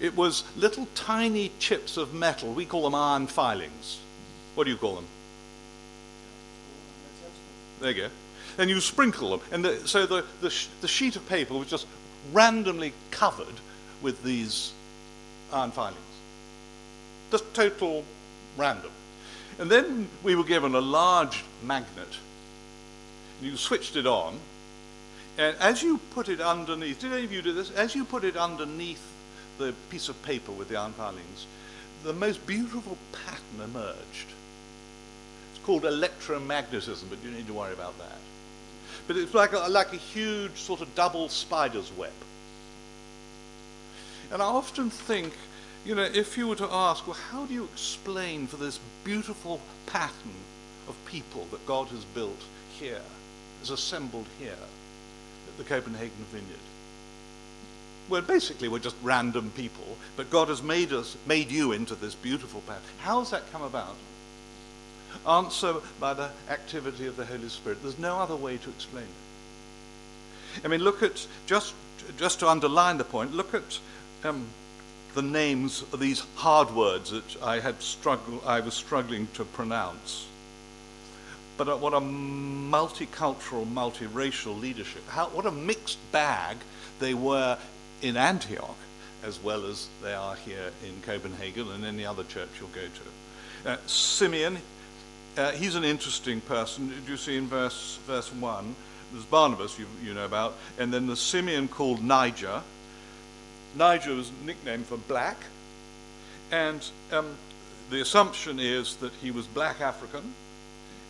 It 0.00 0.16
was 0.16 0.44
little 0.56 0.86
tiny 0.94 1.52
chips 1.58 1.96
of 1.96 2.14
metal. 2.14 2.52
We 2.52 2.64
call 2.64 2.82
them 2.82 2.94
iron 2.94 3.26
filings. 3.26 3.98
What 4.54 4.64
do 4.64 4.70
you 4.70 4.76
call 4.76 4.96
them? 4.96 5.06
There 7.80 7.90
you 7.90 8.02
go. 8.02 8.08
And 8.58 8.70
you 8.70 8.80
sprinkle 8.80 9.30
them. 9.30 9.40
And 9.50 9.64
the, 9.64 9.88
so 9.88 10.06
the, 10.06 10.24
the, 10.40 10.50
sh- 10.50 10.68
the 10.80 10.88
sheet 10.88 11.16
of 11.16 11.28
paper 11.28 11.54
was 11.54 11.68
just 11.68 11.86
randomly 12.32 12.92
covered 13.10 13.54
with 14.02 14.22
these 14.22 14.72
iron 15.52 15.70
filings. 15.70 15.98
Just 17.30 17.52
total 17.54 18.04
random. 18.56 18.90
And 19.58 19.70
then 19.70 20.08
we 20.22 20.34
were 20.34 20.44
given 20.44 20.74
a 20.74 20.80
large 20.80 21.44
magnet. 21.62 22.18
You 23.42 23.56
switched 23.56 23.96
it 23.96 24.06
on, 24.06 24.38
and 25.36 25.56
as 25.58 25.82
you 25.82 25.98
put 26.10 26.28
it 26.28 26.40
underneath, 26.40 27.00
did 27.00 27.12
any 27.12 27.24
of 27.24 27.32
you 27.32 27.42
do 27.42 27.52
this? 27.52 27.70
As 27.72 27.94
you 27.94 28.04
put 28.04 28.24
it 28.24 28.36
underneath 28.36 29.02
the 29.58 29.74
piece 29.90 30.08
of 30.08 30.20
paper 30.22 30.52
with 30.52 30.68
the 30.68 30.76
iron 30.76 30.92
filings, 30.92 31.46
the 32.02 32.12
most 32.12 32.46
beautiful 32.46 32.98
pattern 33.12 33.60
emerged. 33.64 34.26
It's 35.54 35.64
called 35.64 35.82
electromagnetism, 35.82 37.08
but 37.08 37.18
you 37.24 37.30
need 37.30 37.46
to 37.46 37.54
worry 37.54 37.72
about 37.72 37.98
that. 37.98 38.18
But 39.06 39.16
it's 39.16 39.34
like 39.34 39.52
a, 39.52 39.58
like 39.68 39.92
a 39.92 39.96
huge 39.96 40.56
sort 40.56 40.80
of 40.80 40.94
double 40.94 41.28
spider's 41.28 41.90
web. 41.92 42.12
And 44.32 44.42
I 44.42 44.46
often 44.46 44.90
think, 44.90 45.32
you 45.84 45.94
know, 45.94 46.02
if 46.02 46.36
you 46.36 46.48
were 46.48 46.56
to 46.56 46.68
ask, 46.70 47.06
well, 47.06 47.16
how 47.30 47.44
do 47.46 47.54
you 47.54 47.64
explain 47.64 48.46
for 48.46 48.56
this 48.56 48.80
beautiful 49.04 49.60
pattern 49.86 50.34
of 50.88 50.96
people 51.06 51.46
that 51.50 51.66
God 51.66 51.88
has 51.88 52.04
built 52.06 52.42
here, 52.78 53.02
has 53.60 53.70
assembled 53.70 54.26
here 54.38 54.52
at 54.52 55.58
the 55.58 55.64
Copenhagen 55.64 56.24
Vineyard? 56.32 56.73
Well, 58.08 58.22
basically, 58.22 58.68
we're 58.68 58.80
just 58.80 58.96
random 59.02 59.50
people, 59.56 59.96
but 60.16 60.30
God 60.30 60.48
has 60.48 60.62
made 60.62 60.92
us, 60.92 61.16
made 61.26 61.50
you 61.50 61.72
into 61.72 61.94
this 61.94 62.14
beautiful 62.14 62.60
pattern. 62.62 62.82
How 62.98 63.20
has 63.20 63.30
that 63.30 63.50
come 63.50 63.62
about? 63.62 63.96
Answer 65.26 65.76
by 66.00 66.12
the 66.12 66.28
activity 66.50 67.06
of 67.06 67.16
the 67.16 67.24
Holy 67.24 67.48
Spirit. 67.48 67.82
There's 67.82 67.98
no 67.98 68.18
other 68.18 68.36
way 68.36 68.58
to 68.58 68.68
explain 68.70 69.04
it. 69.04 70.64
I 70.64 70.68
mean, 70.68 70.80
look 70.80 71.02
at 71.02 71.26
just 71.46 71.74
just 72.18 72.40
to 72.40 72.48
underline 72.48 72.98
the 72.98 73.04
point. 73.04 73.32
Look 73.32 73.54
at 73.54 73.78
um, 74.24 74.46
the 75.14 75.22
names 75.22 75.82
of 75.92 76.00
these 76.00 76.24
hard 76.36 76.70
words 76.74 77.10
that 77.10 77.42
I 77.42 77.60
had 77.60 77.80
struggle, 77.80 78.42
I 78.44 78.60
was 78.60 78.74
struggling 78.74 79.28
to 79.34 79.44
pronounce. 79.44 80.26
But 81.56 81.68
uh, 81.68 81.76
what 81.76 81.94
a 81.94 82.00
multicultural, 82.00 83.66
multiracial 83.66 84.60
leadership. 84.60 85.08
How, 85.08 85.28
what 85.28 85.46
a 85.46 85.52
mixed 85.52 85.98
bag 86.12 86.56
they 86.98 87.14
were 87.14 87.56
in 88.04 88.16
Antioch, 88.16 88.76
as 89.24 89.42
well 89.42 89.66
as 89.66 89.88
they 90.02 90.14
are 90.14 90.36
here 90.36 90.70
in 90.86 91.00
Copenhagen 91.02 91.70
and 91.72 91.84
any 91.84 92.04
other 92.04 92.24
church 92.24 92.48
you'll 92.60 92.68
go 92.68 92.82
to. 92.82 93.70
Uh, 93.70 93.76
Simeon, 93.86 94.58
uh, 95.36 95.52
he's 95.52 95.74
an 95.74 95.84
interesting 95.84 96.40
person. 96.42 96.88
Did 96.88 97.08
you 97.08 97.16
see 97.16 97.36
in 97.36 97.48
verse, 97.48 97.98
verse 98.06 98.32
1? 98.32 98.74
There's 99.12 99.24
Barnabas, 99.24 99.78
you, 99.78 99.86
you 100.04 100.14
know 100.14 100.24
about, 100.24 100.54
and 100.78 100.92
then 100.92 101.06
the 101.06 101.16
Simeon 101.16 101.68
called 101.68 102.02
Niger 102.04 102.62
Niger 103.76 104.14
was 104.14 104.30
nicknamed 104.44 104.86
for 104.86 104.96
black, 104.96 105.36
and 106.52 106.86
um, 107.10 107.36
the 107.90 108.00
assumption 108.00 108.60
is 108.60 108.96
that 108.96 109.12
he 109.14 109.30
was 109.30 109.46
black 109.46 109.80
African, 109.80 110.34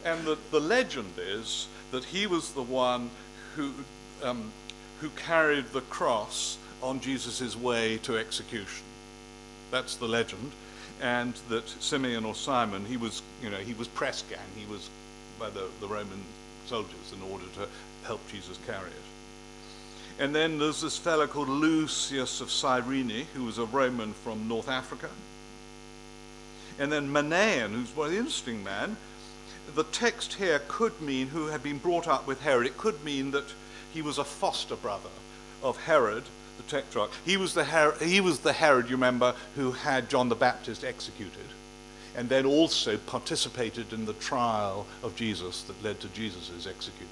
and 0.04 0.24
that 0.24 0.50
the 0.50 0.60
legend 0.60 1.12
is 1.18 1.68
that 1.90 2.04
he 2.04 2.26
was 2.26 2.52
the 2.52 2.62
one 2.62 3.10
who, 3.54 3.72
um, 4.22 4.50
who 5.00 5.10
carried 5.10 5.66
the 5.72 5.82
cross 5.82 6.56
on 6.84 7.00
Jesus' 7.00 7.56
way 7.56 7.96
to 7.98 8.18
execution. 8.18 8.84
That's 9.70 9.96
the 9.96 10.06
legend. 10.06 10.52
And 11.00 11.34
that 11.48 11.68
Simeon 11.82 12.24
or 12.24 12.34
Simon, 12.34 12.84
he 12.84 12.96
was, 12.96 13.22
you 13.42 13.50
know, 13.50 13.56
he 13.56 13.74
was 13.74 13.88
press 13.88 14.22
gang. 14.28 14.38
He 14.56 14.70
was 14.70 14.88
by 15.38 15.50
the, 15.50 15.66
the 15.80 15.88
Roman 15.88 16.22
soldiers 16.66 17.12
in 17.12 17.32
order 17.32 17.46
to 17.56 17.68
help 18.06 18.20
Jesus 18.30 18.58
carry 18.66 18.88
it. 18.88 20.22
And 20.22 20.34
then 20.34 20.58
there's 20.58 20.82
this 20.82 20.96
fellow 20.96 21.26
called 21.26 21.48
Lucius 21.48 22.40
of 22.40 22.50
Cyrene, 22.50 23.26
who 23.34 23.44
was 23.44 23.58
a 23.58 23.64
Roman 23.64 24.12
from 24.12 24.46
North 24.46 24.68
Africa. 24.68 25.10
And 26.78 26.92
then 26.92 27.08
Manaen, 27.08 27.70
who's 27.70 27.90
a 27.90 27.94
very 27.94 28.16
interesting 28.16 28.62
man. 28.62 28.96
The 29.74 29.84
text 29.84 30.34
here 30.34 30.60
could 30.68 31.00
mean 31.00 31.28
who 31.28 31.46
had 31.46 31.62
been 31.62 31.78
brought 31.78 32.06
up 32.06 32.26
with 32.26 32.42
Herod. 32.42 32.66
It 32.66 32.78
could 32.78 33.02
mean 33.02 33.30
that 33.32 33.52
he 33.92 34.02
was 34.02 34.18
a 34.18 34.24
foster 34.24 34.76
brother 34.76 35.10
of 35.62 35.82
Herod, 35.84 36.24
the 36.56 36.62
tetrarch. 36.64 37.10
He 37.24 37.36
was 37.36 37.54
the, 37.54 37.64
Her- 37.64 37.96
he 38.04 38.20
was 38.20 38.40
the 38.40 38.52
Herod, 38.52 38.86
you 38.86 38.96
remember, 38.96 39.34
who 39.56 39.72
had 39.72 40.08
John 40.08 40.28
the 40.28 40.34
Baptist 40.34 40.84
executed, 40.84 41.46
and 42.16 42.28
then 42.28 42.46
also 42.46 42.96
participated 42.96 43.92
in 43.92 44.06
the 44.06 44.12
trial 44.14 44.86
of 45.02 45.16
Jesus 45.16 45.62
that 45.62 45.82
led 45.82 46.00
to 46.00 46.08
Jesus' 46.08 46.66
execution. 46.66 47.08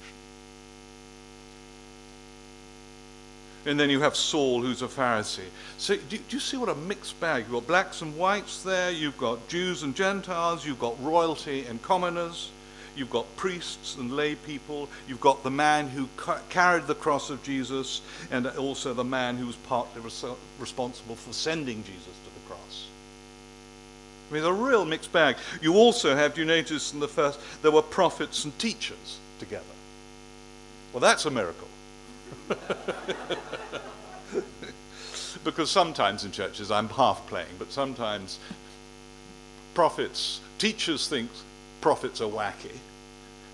And 3.65 3.79
then 3.79 3.89
you 3.89 4.01
have 4.01 4.15
Saul, 4.15 4.61
who's 4.61 4.81
a 4.81 4.87
Pharisee. 4.87 5.39
So 5.77 5.95
do, 5.95 6.17
do, 6.17 6.35
you 6.35 6.39
see 6.39 6.57
what 6.57 6.67
a 6.67 6.75
mixed 6.75 7.17
bag? 7.21 7.43
You've 7.43 7.53
got 7.53 7.67
blacks 7.67 8.01
and 8.01 8.17
whites 8.17 8.61
there, 8.61 8.91
you've 8.91 9.17
got 9.17 9.47
Jews 9.47 9.83
and 9.83 9.95
Gentiles, 9.95 10.65
you've 10.65 10.79
got 10.79 11.01
royalty 11.01 11.65
and 11.65 11.81
commoners, 11.81 12.49
you've 12.95 13.09
got 13.09 13.25
priests 13.37 13.95
and 13.95 14.15
lay 14.15 14.35
people, 14.35 14.89
you've 15.07 15.21
got 15.21 15.43
the 15.43 15.51
man 15.51 15.87
who 15.87 16.07
ca- 16.17 16.41
carried 16.49 16.87
the 16.87 16.95
cross 16.95 17.29
of 17.29 17.43
Jesus, 17.43 18.01
and 18.31 18.47
also 18.47 18.93
the 18.93 19.03
man 19.03 19.37
who 19.37 19.47
was 19.47 19.55
partly 19.55 20.01
res- 20.01 20.25
responsible 20.59 21.15
for 21.15 21.33
sending 21.33 21.83
Jesus 21.83 22.05
to 22.05 22.33
the 22.33 22.47
cross. 22.47 22.87
I 24.29 24.33
mean, 24.33 24.43
a 24.43 24.53
real 24.53 24.85
mixed 24.85 25.11
bag. 25.11 25.37
You 25.61 25.75
also 25.75 26.15
have, 26.15 26.33
do 26.33 26.41
you 26.41 26.47
notice 26.47 26.93
in 26.93 26.99
the 26.99 27.07
first, 27.07 27.39
there 27.61 27.71
were 27.71 27.81
prophets 27.81 28.45
and 28.45 28.57
teachers 28.59 29.19
together. 29.39 29.63
Well, 30.91 31.01
that's 31.01 31.25
a 31.25 31.31
miracle. 31.31 31.67
because 35.43 35.69
sometimes 35.69 36.23
in 36.23 36.31
churches 36.31 36.71
I'm 36.71 36.89
half 36.89 37.25
playing, 37.27 37.55
but 37.59 37.71
sometimes 37.71 38.39
prophets, 39.73 40.39
teachers 40.57 41.07
think 41.07 41.29
prophets 41.83 42.21
are 42.21 42.29
wacky, 42.29 42.77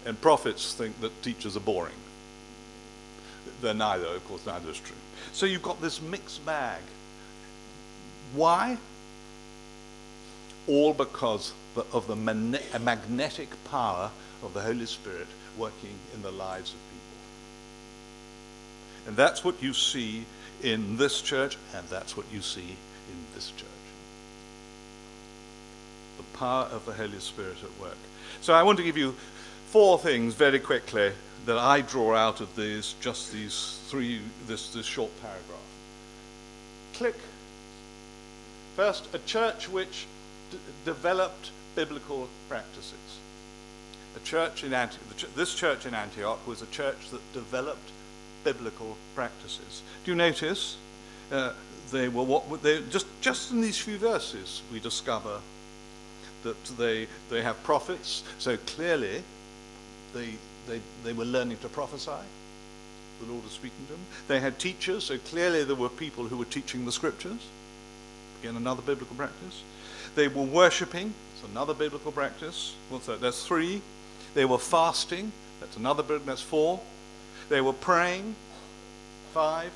and 0.06 0.22
prophets 0.22 0.76
think 0.76 1.02
that 1.02 1.24
teachers 1.24 1.58
are 1.58 1.62
boring. 1.62 1.96
They're 3.60 3.74
neither, 3.74 4.06
of 4.06 4.24
course, 4.28 4.46
neither 4.46 4.70
is 4.70 4.80
true. 4.80 4.96
So 5.34 5.48
you've 5.48 5.64
got 5.64 5.82
this 5.82 6.00
mixed 6.00 6.46
bag. 6.46 6.84
Why? 8.36 8.78
All 10.68 10.94
because 10.94 11.54
of 11.92 12.06
the 12.06 12.16
magnetic 12.16 13.50
power 13.66 14.12
of 14.44 14.54
the 14.54 14.62
Holy 14.62 14.86
Spirit 14.86 15.26
working 15.58 15.98
in 16.14 16.22
the 16.22 16.30
lives 16.32 16.74
of 16.74 16.78
people. 16.92 17.18
And 19.08 19.18
that's 19.18 19.44
what 19.44 19.56
you 19.64 19.74
see 19.74 20.24
in 20.62 20.98
this 20.98 21.24
church, 21.24 21.58
and 21.74 21.88
that's 21.90 22.16
what 22.16 22.28
you 22.32 22.42
see 22.42 22.76
in 23.10 23.26
this 23.34 23.50
church. 23.58 23.79
Power 26.40 26.70
of 26.72 26.86
the 26.86 26.94
Holy 26.94 27.20
Spirit 27.20 27.58
at 27.62 27.82
work. 27.82 27.98
So 28.40 28.54
I 28.54 28.64
want 28.64 28.78
to 28.78 28.84
give 28.84 28.98
you 28.98 29.14
four 29.68 30.00
things 30.00 30.34
very 30.34 30.60
quickly 30.60 31.12
that 31.46 31.58
I 31.58 31.82
draw 31.82 32.16
out 32.16 32.40
of 32.40 32.56
these, 32.56 32.96
just 33.02 33.34
these 33.34 33.80
three, 33.88 34.22
this, 34.48 34.74
this 34.74 34.86
short 34.86 35.12
paragraph. 35.22 35.60
Click. 36.94 37.16
First, 38.78 39.14
a 39.14 39.20
church 39.20 39.68
which 39.68 40.08
d- 40.52 40.58
developed 40.86 41.52
biblical 41.76 42.30
practices. 42.48 43.20
A 44.16 44.20
church 44.26 44.64
in 44.64 44.74
Antioch, 44.74 45.04
this 45.36 45.54
church 45.54 45.86
in 45.86 45.94
Antioch 45.94 46.40
was 46.48 46.62
a 46.62 46.68
church 46.68 47.10
that 47.12 47.34
developed 47.34 47.92
biblical 48.46 48.96
practices. 49.14 49.82
Do 50.06 50.12
you 50.12 50.16
notice? 50.16 50.78
Uh, 51.32 51.54
they 51.92 52.08
were 52.08 52.24
what 52.24 52.64
they 52.64 52.82
just 52.90 53.08
just 53.22 53.52
in 53.52 53.62
these 53.62 53.78
few 53.78 53.98
verses 53.98 54.62
we 54.72 54.80
discover 54.80 55.40
that 56.44 56.64
they 56.78 57.08
they 57.30 57.42
have 57.42 57.62
prophets. 57.64 58.24
So 58.38 58.58
clearly, 58.58 59.24
they 60.14 60.30
they 60.68 60.82
they 61.04 61.14
were 61.14 61.26
learning 61.26 61.58
to 61.60 61.70
prophesy. 61.70 62.26
The 63.22 63.32
Lord 63.32 63.44
was 63.44 63.52
speaking 63.52 63.86
to 63.88 63.94
them. 63.94 64.02
They 64.28 64.40
had 64.40 64.60
teachers. 64.60 65.04
So 65.04 65.18
clearly, 65.18 65.64
there 65.64 65.76
were 65.76 65.90
people 65.90 66.26
who 66.26 66.38
were 66.38 66.46
teaching 66.46 66.86
the 66.86 66.92
scriptures. 66.92 67.48
Again, 68.42 68.56
another 68.56 68.82
biblical 68.82 69.16
practice. 69.16 69.64
They 70.16 70.28
were 70.28 70.44
worshiping. 70.44 71.14
It's 71.36 71.52
another 71.52 71.74
biblical 71.74 72.12
practice. 72.12 72.76
What's 72.90 73.08
that? 73.08 73.20
That's 73.22 73.46
three. 73.46 73.82
They 74.34 74.46
were 74.46 74.58
fasting. 74.58 75.32
That's 75.60 75.76
another 75.76 76.04
biblical. 76.04 76.28
That's 76.28 76.42
four. 76.42 76.80
They 77.50 77.62
were 77.62 77.74
praying. 77.74 78.36
Five. 79.34 79.72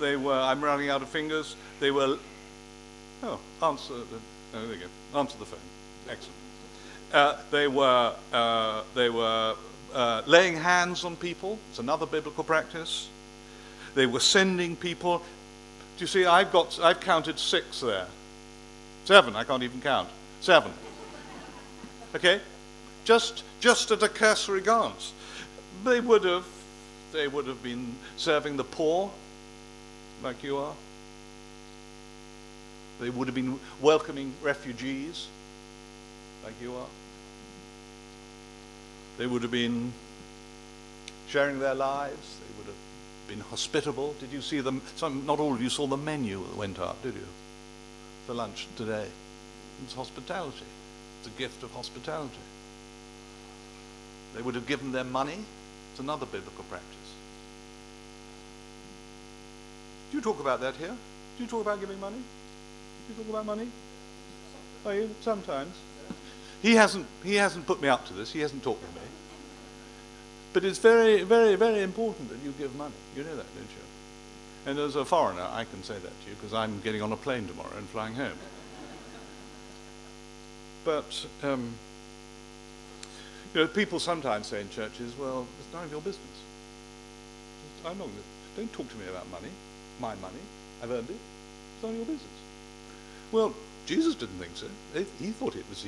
They 0.00 0.16
were, 0.16 0.34
I'm 0.34 0.62
running 0.62 0.90
out 0.90 1.02
of 1.02 1.08
fingers. 1.08 1.54
They 1.78 1.90
were, 1.90 2.18
oh, 3.22 3.38
answer, 3.62 3.94
oh, 4.54 4.66
there 4.66 4.76
you 4.76 4.80
go. 5.12 5.18
Answer 5.18 5.38
the 5.38 5.44
phone. 5.46 5.60
Excellent. 6.08 6.36
Uh, 7.12 7.36
they 7.50 7.68
were, 7.68 8.14
uh, 8.32 8.82
they 8.94 9.10
were 9.10 9.56
uh, 9.92 10.22
laying 10.26 10.56
hands 10.56 11.04
on 11.04 11.16
people. 11.16 11.58
It's 11.70 11.78
another 11.78 12.06
biblical 12.06 12.44
practice. 12.44 13.08
They 13.94 14.06
were 14.06 14.20
sending 14.20 14.76
people. 14.76 15.18
Do 15.18 16.04
you 16.04 16.06
see? 16.06 16.24
I've 16.24 16.52
got, 16.52 16.78
I've 16.80 17.00
counted 17.00 17.38
six 17.38 17.80
there. 17.80 18.06
Seven. 19.04 19.34
I 19.34 19.44
can't 19.44 19.62
even 19.62 19.80
count. 19.80 20.08
Seven. 20.40 20.72
Okay, 22.14 22.40
just 23.04 23.44
just 23.60 23.90
at 23.90 24.02
a 24.02 24.08
cursory 24.08 24.60
glance, 24.60 25.12
they 25.84 26.00
would 26.00 26.24
have 26.24 26.46
they 27.12 27.28
would 27.28 27.46
have 27.46 27.62
been 27.62 27.94
serving 28.16 28.56
the 28.56 28.64
poor, 28.64 29.10
like 30.22 30.42
you 30.42 30.56
are. 30.56 30.74
They 33.00 33.08
would 33.08 33.28
have 33.28 33.34
been 33.34 33.58
welcoming 33.80 34.34
refugees, 34.42 35.28
like 36.44 36.54
you 36.60 36.74
are. 36.74 36.86
They 39.16 39.26
would 39.26 39.42
have 39.42 39.50
been 39.50 39.92
sharing 41.28 41.58
their 41.60 41.74
lives. 41.74 42.36
They 42.40 42.58
would 42.58 42.66
have 42.66 43.28
been 43.28 43.40
hospitable. 43.40 44.14
Did 44.20 44.32
you 44.32 44.42
see 44.42 44.60
them? 44.60 44.82
Some, 44.96 45.24
not 45.24 45.40
all 45.40 45.54
of 45.54 45.62
you 45.62 45.70
saw 45.70 45.86
the 45.86 45.96
menu 45.96 46.44
that 46.44 46.56
went 46.56 46.78
up, 46.78 47.02
did 47.02 47.14
you? 47.14 47.26
For 48.26 48.34
lunch 48.34 48.66
today. 48.76 49.06
It's 49.84 49.94
hospitality. 49.94 50.66
It's 51.20 51.34
a 51.34 51.38
gift 51.38 51.62
of 51.62 51.70
hospitality. 51.72 52.34
They 54.34 54.42
would 54.42 54.54
have 54.54 54.66
given 54.66 54.92
their 54.92 55.04
money. 55.04 55.38
It's 55.92 56.00
another 56.00 56.26
biblical 56.26 56.64
practice. 56.64 56.86
Do 60.10 60.18
you 60.18 60.22
talk 60.22 60.40
about 60.40 60.60
that 60.60 60.76
here? 60.76 60.96
Do 61.36 61.44
you 61.44 61.48
talk 61.48 61.62
about 61.62 61.80
giving 61.80 61.98
money? 61.98 62.18
You 63.10 63.24
talk 63.24 63.30
about 63.30 63.46
money? 63.46 63.68
Are 64.86 64.94
you? 64.94 65.10
Sometimes. 65.20 65.74
He 66.62 66.74
hasn't, 66.74 67.06
he 67.24 67.34
hasn't 67.34 67.66
put 67.66 67.82
me 67.82 67.88
up 67.88 68.06
to 68.06 68.12
this. 68.12 68.32
He 68.32 68.40
hasn't 68.40 68.62
talked 68.62 68.82
to 68.82 69.00
me. 69.00 69.06
But 70.52 70.64
it's 70.64 70.78
very, 70.78 71.22
very, 71.22 71.56
very 71.56 71.82
important 71.82 72.28
that 72.28 72.38
you 72.44 72.52
give 72.58 72.74
money. 72.76 72.94
You 73.16 73.24
know 73.24 73.36
that, 73.36 73.46
don't 73.54 73.64
you? 73.64 74.70
And 74.70 74.78
as 74.78 74.94
a 74.94 75.04
foreigner, 75.04 75.46
I 75.50 75.64
can 75.64 75.82
say 75.82 75.94
that 75.94 76.02
to 76.02 76.30
you 76.30 76.36
because 76.36 76.54
I'm 76.54 76.80
getting 76.82 77.02
on 77.02 77.12
a 77.12 77.16
plane 77.16 77.48
tomorrow 77.48 77.76
and 77.76 77.88
flying 77.88 78.14
home. 78.14 78.36
But 80.84 81.26
um, 81.42 81.72
you 83.54 83.62
know, 83.62 83.66
people 83.66 83.98
sometimes 83.98 84.46
say 84.48 84.60
in 84.60 84.70
churches, 84.70 85.14
"Well, 85.18 85.46
it's 85.58 85.74
none 85.74 85.84
of 85.84 85.90
your 85.90 86.00
business." 86.00 86.26
I'm 87.84 87.98
not. 87.98 88.08
Don't 88.56 88.72
talk 88.72 88.88
to 88.88 88.96
me 88.96 89.06
about 89.08 89.30
money. 89.30 89.48
My 89.98 90.14
money. 90.16 90.40
I've 90.82 90.90
earned 90.90 91.08
it. 91.08 91.16
It's 91.16 91.82
none 91.82 91.92
of 91.92 91.96
your 91.96 92.06
business. 92.06 92.49
Well, 93.32 93.54
Jesus 93.86 94.14
didn't 94.14 94.38
think 94.38 94.56
so. 94.56 94.66
He 95.18 95.30
thought 95.30 95.56
it 95.56 95.68
was 95.68 95.86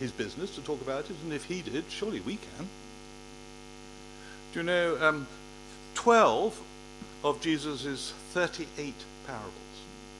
his 0.00 0.12
business 0.12 0.54
to 0.54 0.62
talk 0.62 0.80
about 0.80 1.04
it, 1.10 1.16
and 1.24 1.32
if 1.32 1.44
he 1.44 1.62
did, 1.62 1.84
surely 1.88 2.20
we 2.20 2.36
can. 2.36 2.68
Do 4.52 4.60
you 4.60 4.62
know, 4.62 4.98
um, 5.00 5.26
12 5.94 6.60
of 7.24 7.40
Jesus' 7.40 8.12
38 8.32 8.94
parables. 9.26 9.52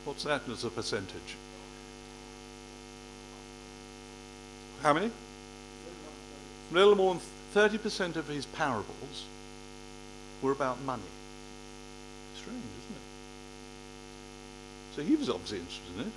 What's 0.05 0.25
that 0.25 0.43
as 0.51 0.65
a 0.65 0.71
percentage? 0.71 1.37
How 4.83 4.93
many? 4.93 5.11
A 6.71 6.75
little 6.75 6.95
more 6.95 7.15
than 7.15 7.23
30% 7.71 8.17
of 8.17 8.29
his 8.29 8.47
parables 8.47 9.25
were 10.43 10.53
about 10.53 10.81
money. 10.83 11.03
Strange, 12.37 12.59
isn't 12.59 12.97
it? 12.97 13.03
So 14.97 15.03
he 15.03 15.17
was 15.17 15.29
obviously 15.29 15.59
interested 15.59 15.97
in 15.97 16.07
it. 16.07 16.13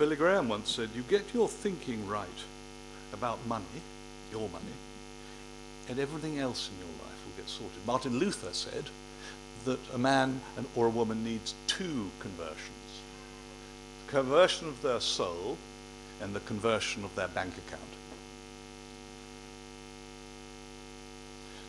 Billy 0.00 0.16
Graham 0.16 0.48
once 0.48 0.70
said, 0.70 0.88
You 0.94 1.02
get 1.10 1.34
your 1.34 1.46
thinking 1.46 2.08
right 2.08 2.26
about 3.12 3.38
money, 3.46 3.82
your 4.32 4.48
money, 4.48 4.64
and 5.90 5.98
everything 5.98 6.38
else 6.38 6.70
in 6.70 6.78
your 6.78 6.96
life 7.04 7.18
will 7.26 7.36
get 7.36 7.46
sorted. 7.50 7.86
Martin 7.86 8.18
Luther 8.18 8.54
said 8.54 8.84
that 9.66 9.78
a 9.92 9.98
man 9.98 10.40
or 10.74 10.86
a 10.86 10.88
woman 10.88 11.22
needs 11.22 11.54
two 11.66 12.10
conversions 12.18 12.70
the 14.06 14.12
conversion 14.12 14.68
of 14.68 14.80
their 14.80 15.00
soul 15.00 15.58
and 16.22 16.34
the 16.34 16.40
conversion 16.40 17.04
of 17.04 17.14
their 17.14 17.28
bank 17.28 17.52
account. 17.58 17.82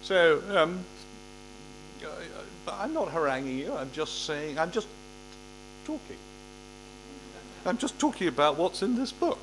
So, 0.04 0.42
um, 0.56 0.86
I'm 2.66 2.94
not 2.94 3.12
haranguing 3.12 3.58
you, 3.60 3.74
I'm 3.74 3.92
just 3.92 4.26
saying, 4.26 4.58
I'm 4.58 4.72
just 4.72 4.88
talking. 5.84 6.18
I'm 7.66 7.78
just 7.78 8.00
talking 8.00 8.28
about 8.28 8.58
what's 8.58 8.82
in 8.82 8.96
this 8.96 9.12
book. 9.12 9.40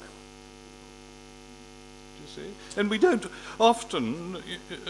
Do 2.16 2.42
you 2.42 2.48
see? 2.48 2.81
And 2.81 2.90
we 2.90 2.98
don't 2.98 3.24
often, 3.59 4.37
uh, 4.37 4.40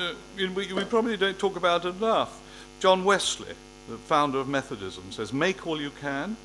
uh 0.00 0.14
we, 0.36 0.72
we 0.72 0.84
probably 0.84 1.16
don't 1.16 1.38
talk 1.38 1.56
about 1.56 1.84
it 1.84 1.96
enough. 1.96 2.40
John 2.80 3.04
Wesley, 3.04 3.54
the 3.88 3.96
founder 3.96 4.38
of 4.38 4.48
Methodism, 4.48 5.12
says, 5.12 5.32
Make 5.32 5.66
all 5.66 5.80
you 5.80 5.90
can, 6.00 6.36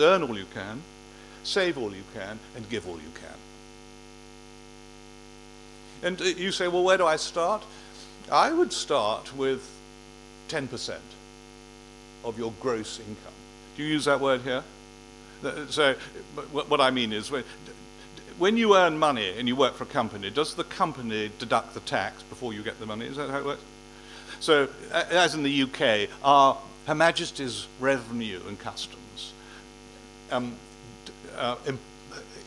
earn 0.00 0.22
all 0.22 0.36
you 0.36 0.46
can, 0.52 0.82
save 1.42 1.78
all 1.78 1.94
you 1.94 2.04
can, 2.14 2.38
and 2.56 2.68
give 2.68 2.88
all 2.88 2.96
you 2.96 3.12
can. 3.14 3.38
And 6.04 6.20
uh, 6.20 6.24
you 6.24 6.52
say, 6.52 6.68
well, 6.68 6.84
where 6.84 6.98
do 6.98 7.06
I 7.06 7.16
start? 7.16 7.62
I 8.30 8.52
would 8.52 8.72
start 8.72 9.34
with 9.36 9.68
10% 10.48 10.96
of 12.24 12.38
your 12.38 12.52
gross 12.60 12.98
income. 12.98 13.32
Do 13.76 13.82
you 13.82 13.88
use 13.88 14.04
that 14.04 14.20
word 14.20 14.42
here? 14.42 14.62
So, 15.70 15.94
what 16.52 16.80
I 16.80 16.90
mean 16.90 17.12
is, 17.12 17.30
when 18.38 18.56
you 18.56 18.76
earn 18.76 18.98
money 18.98 19.38
and 19.38 19.46
you 19.46 19.56
work 19.56 19.74
for 19.74 19.84
a 19.84 19.86
company, 19.86 20.30
does 20.30 20.54
the 20.54 20.64
company 20.64 21.30
deduct 21.38 21.74
the 21.74 21.80
tax 21.80 22.22
before 22.24 22.52
you 22.52 22.62
get 22.62 22.80
the 22.80 22.86
money? 22.86 23.06
Is 23.06 23.16
that 23.16 23.30
how 23.30 23.38
it 23.38 23.44
works? 23.44 23.62
So, 24.40 24.68
as 24.92 25.34
in 25.34 25.42
the 25.42 25.62
UK, 25.62 26.08
our 26.22 26.58
Her 26.86 26.94
Majesty's 26.94 27.66
Revenue 27.80 28.40
and 28.46 28.58
Customs 28.58 29.32
um, 30.30 30.54
uh, 31.36 31.56
em- 31.66 31.78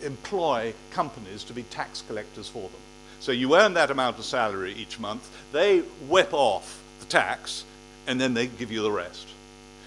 employ 0.03 0.73
companies 0.91 1.43
to 1.45 1.53
be 1.53 1.63
tax 1.63 2.03
collectors 2.07 2.47
for 2.47 2.63
them. 2.63 2.81
So 3.19 3.31
you 3.31 3.55
earn 3.55 3.73
that 3.73 3.91
amount 3.91 4.19
of 4.19 4.25
salary 4.25 4.73
each 4.73 4.99
month, 4.99 5.27
they 5.51 5.79
whip 5.79 6.33
off 6.33 6.81
the 6.99 7.05
tax, 7.05 7.63
and 8.05 8.21
then 8.21 8.33
they 8.33 8.47
give 8.47 8.71
you 8.71 8.83
the 8.83 8.91
rest. 8.91 9.27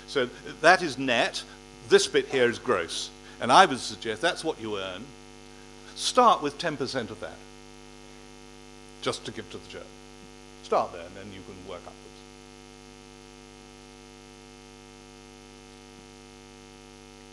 So 0.06 0.28
that 0.60 0.82
is 0.82 0.98
net. 0.98 1.42
This 1.90 2.06
bit 2.06 2.28
here 2.28 2.48
is 2.48 2.58
gross. 2.58 3.10
And 3.40 3.50
I 3.50 3.66
would 3.66 3.80
suggest 3.80 4.22
that's 4.22 4.44
what 4.44 4.60
you 4.60 4.78
earn. 4.78 5.04
Start 5.96 6.40
with 6.40 6.56
10% 6.56 7.10
of 7.10 7.20
that, 7.20 7.36
just 9.02 9.24
to 9.26 9.32
give 9.32 9.50
to 9.50 9.58
the 9.58 9.68
church. 9.68 9.82
Start 10.62 10.92
there, 10.92 11.04
and 11.04 11.16
then 11.16 11.26
you 11.26 11.40
can 11.40 11.68
work 11.68 11.80
upwards. 11.80 11.96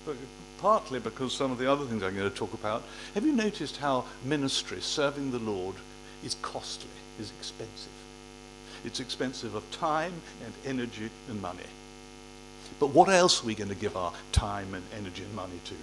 But 0.06 0.15
partly 0.60 1.00
because 1.00 1.34
some 1.34 1.52
of 1.52 1.60
the 1.60 1.72
other 1.72 1.86
things 1.86 2.02
I'm 2.02 2.15
going 2.15 2.30
to 2.30 2.36
talk 2.36 2.54
about. 2.54 2.84
Have 3.13 3.26
you 3.26 3.34
noticed 3.34 3.78
how 3.78 4.06
ministry, 4.26 4.82
serving 4.82 5.32
the 5.32 5.39
Lord, 5.39 5.76
is 6.24 6.36
costly, 6.41 6.89
is 7.20 7.32
expensive? 7.39 7.91
It's 8.84 9.00
expensive 9.00 9.56
of 9.56 9.70
time 9.72 10.13
and 10.43 10.54
energy 10.65 11.10
and 11.30 11.41
money. 11.41 11.60
But 12.80 12.91
what 12.91 13.10
else 13.10 13.43
are 13.43 13.47
we 13.47 13.56
going 13.56 13.69
to 13.69 13.75
give 13.75 13.97
our 13.97 14.13
time 14.32 14.73
and 14.73 14.84
energy 14.97 15.23
and 15.23 15.34
money 15.36 15.60
to? 15.65 15.75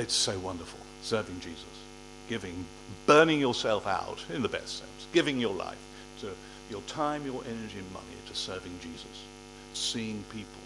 It's 0.00 0.14
so 0.14 0.38
wonderful, 0.38 0.80
serving 1.02 1.40
Jesus, 1.40 1.64
giving, 2.28 2.64
burning 3.06 3.40
yourself 3.40 3.86
out 3.86 4.24
in 4.32 4.42
the 4.42 4.48
best 4.48 4.78
sense, 4.78 5.06
giving 5.12 5.40
your 5.40 5.54
life 5.54 5.78
to 6.20 6.30
your 6.70 6.80
time, 6.82 7.26
your 7.26 7.42
energy, 7.44 7.78
and 7.78 7.92
money 7.92 8.06
to 8.28 8.34
serving 8.34 8.78
Jesus, 8.80 9.24
seeing 9.74 10.22
people, 10.32 10.62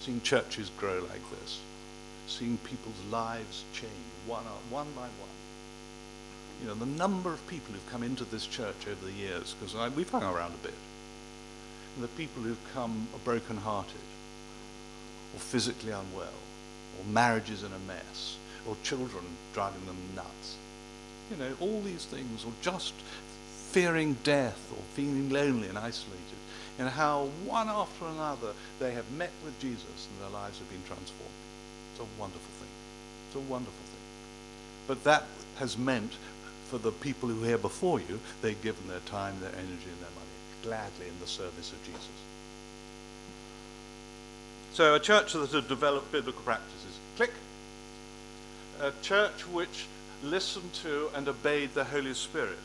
seeing 0.00 0.20
churches 0.22 0.70
grow 0.78 1.00
like 1.10 1.30
this, 1.40 1.60
seeing 2.28 2.56
people's 2.58 3.04
lives 3.10 3.64
change 3.72 3.92
one, 4.26 4.44
one 4.70 4.86
by 4.94 5.02
one. 5.02 5.10
You 6.62 6.68
know, 6.68 6.74
the 6.74 6.86
number 6.86 7.32
of 7.32 7.46
people 7.48 7.72
who've 7.72 7.90
come 7.90 8.02
into 8.02 8.24
this 8.24 8.46
church 8.46 8.86
over 8.86 9.04
the 9.04 9.12
years, 9.12 9.54
because 9.60 9.94
we've 9.94 10.10
hung 10.10 10.24
around 10.24 10.54
a 10.54 10.66
bit, 10.66 10.74
the 12.00 12.08
people 12.08 12.42
who've 12.42 12.72
come 12.74 13.08
broken-hearted, 13.24 14.06
or 15.34 15.40
physically 15.40 15.92
unwell, 15.92 16.38
or 16.98 17.04
marriages 17.12 17.62
in 17.62 17.72
a 17.72 17.78
mess, 17.86 18.36
or 18.66 18.76
children 18.82 19.24
driving 19.54 19.84
them 19.86 19.96
nuts. 20.14 20.56
You 21.30 21.36
know, 21.36 21.52
all 21.60 21.80
these 21.82 22.04
things, 22.04 22.44
or 22.44 22.52
just 22.62 22.94
fearing 23.70 24.16
death, 24.24 24.58
or 24.72 24.82
feeling 24.94 25.30
lonely 25.30 25.68
and 25.68 25.78
isolated, 25.78 26.18
and 26.78 26.88
how 26.88 27.28
one 27.44 27.68
after 27.68 28.06
another 28.06 28.52
they 28.78 28.92
have 28.92 29.10
met 29.12 29.32
with 29.44 29.58
Jesus 29.60 30.08
and 30.08 30.22
their 30.22 30.40
lives 30.40 30.58
have 30.58 30.70
been 30.70 30.82
transformed. 30.86 31.32
It's 31.92 32.00
a 32.00 32.20
wonderful 32.20 32.52
thing. 32.60 32.68
It's 33.26 33.36
a 33.36 33.40
wonderful 33.40 33.74
thing. 33.74 34.06
But 34.86 35.04
that 35.04 35.24
has 35.58 35.76
meant 35.76 36.12
for 36.70 36.78
the 36.78 36.92
people 36.92 37.28
who 37.28 37.42
are 37.42 37.46
here 37.46 37.58
before 37.58 37.98
you, 38.00 38.20
they've 38.42 38.62
given 38.62 38.86
their 38.88 39.00
time, 39.00 39.40
their 39.40 39.50
energy, 39.50 39.90
and 39.90 40.00
their 40.00 40.10
money 40.10 40.17
gladly 40.62 41.08
in 41.08 41.18
the 41.20 41.26
service 41.26 41.72
of 41.72 41.84
Jesus. 41.84 42.08
So 44.72 44.94
a 44.94 45.00
church 45.00 45.32
that 45.32 45.50
had 45.50 45.68
developed 45.68 46.12
biblical 46.12 46.42
practices. 46.42 46.98
Click 47.16 47.32
a 48.80 48.92
church 49.02 49.46
which 49.48 49.86
listened 50.22 50.72
to 50.72 51.10
and 51.14 51.26
obeyed 51.28 51.74
the 51.74 51.84
Holy 51.84 52.14
Spirit. 52.14 52.58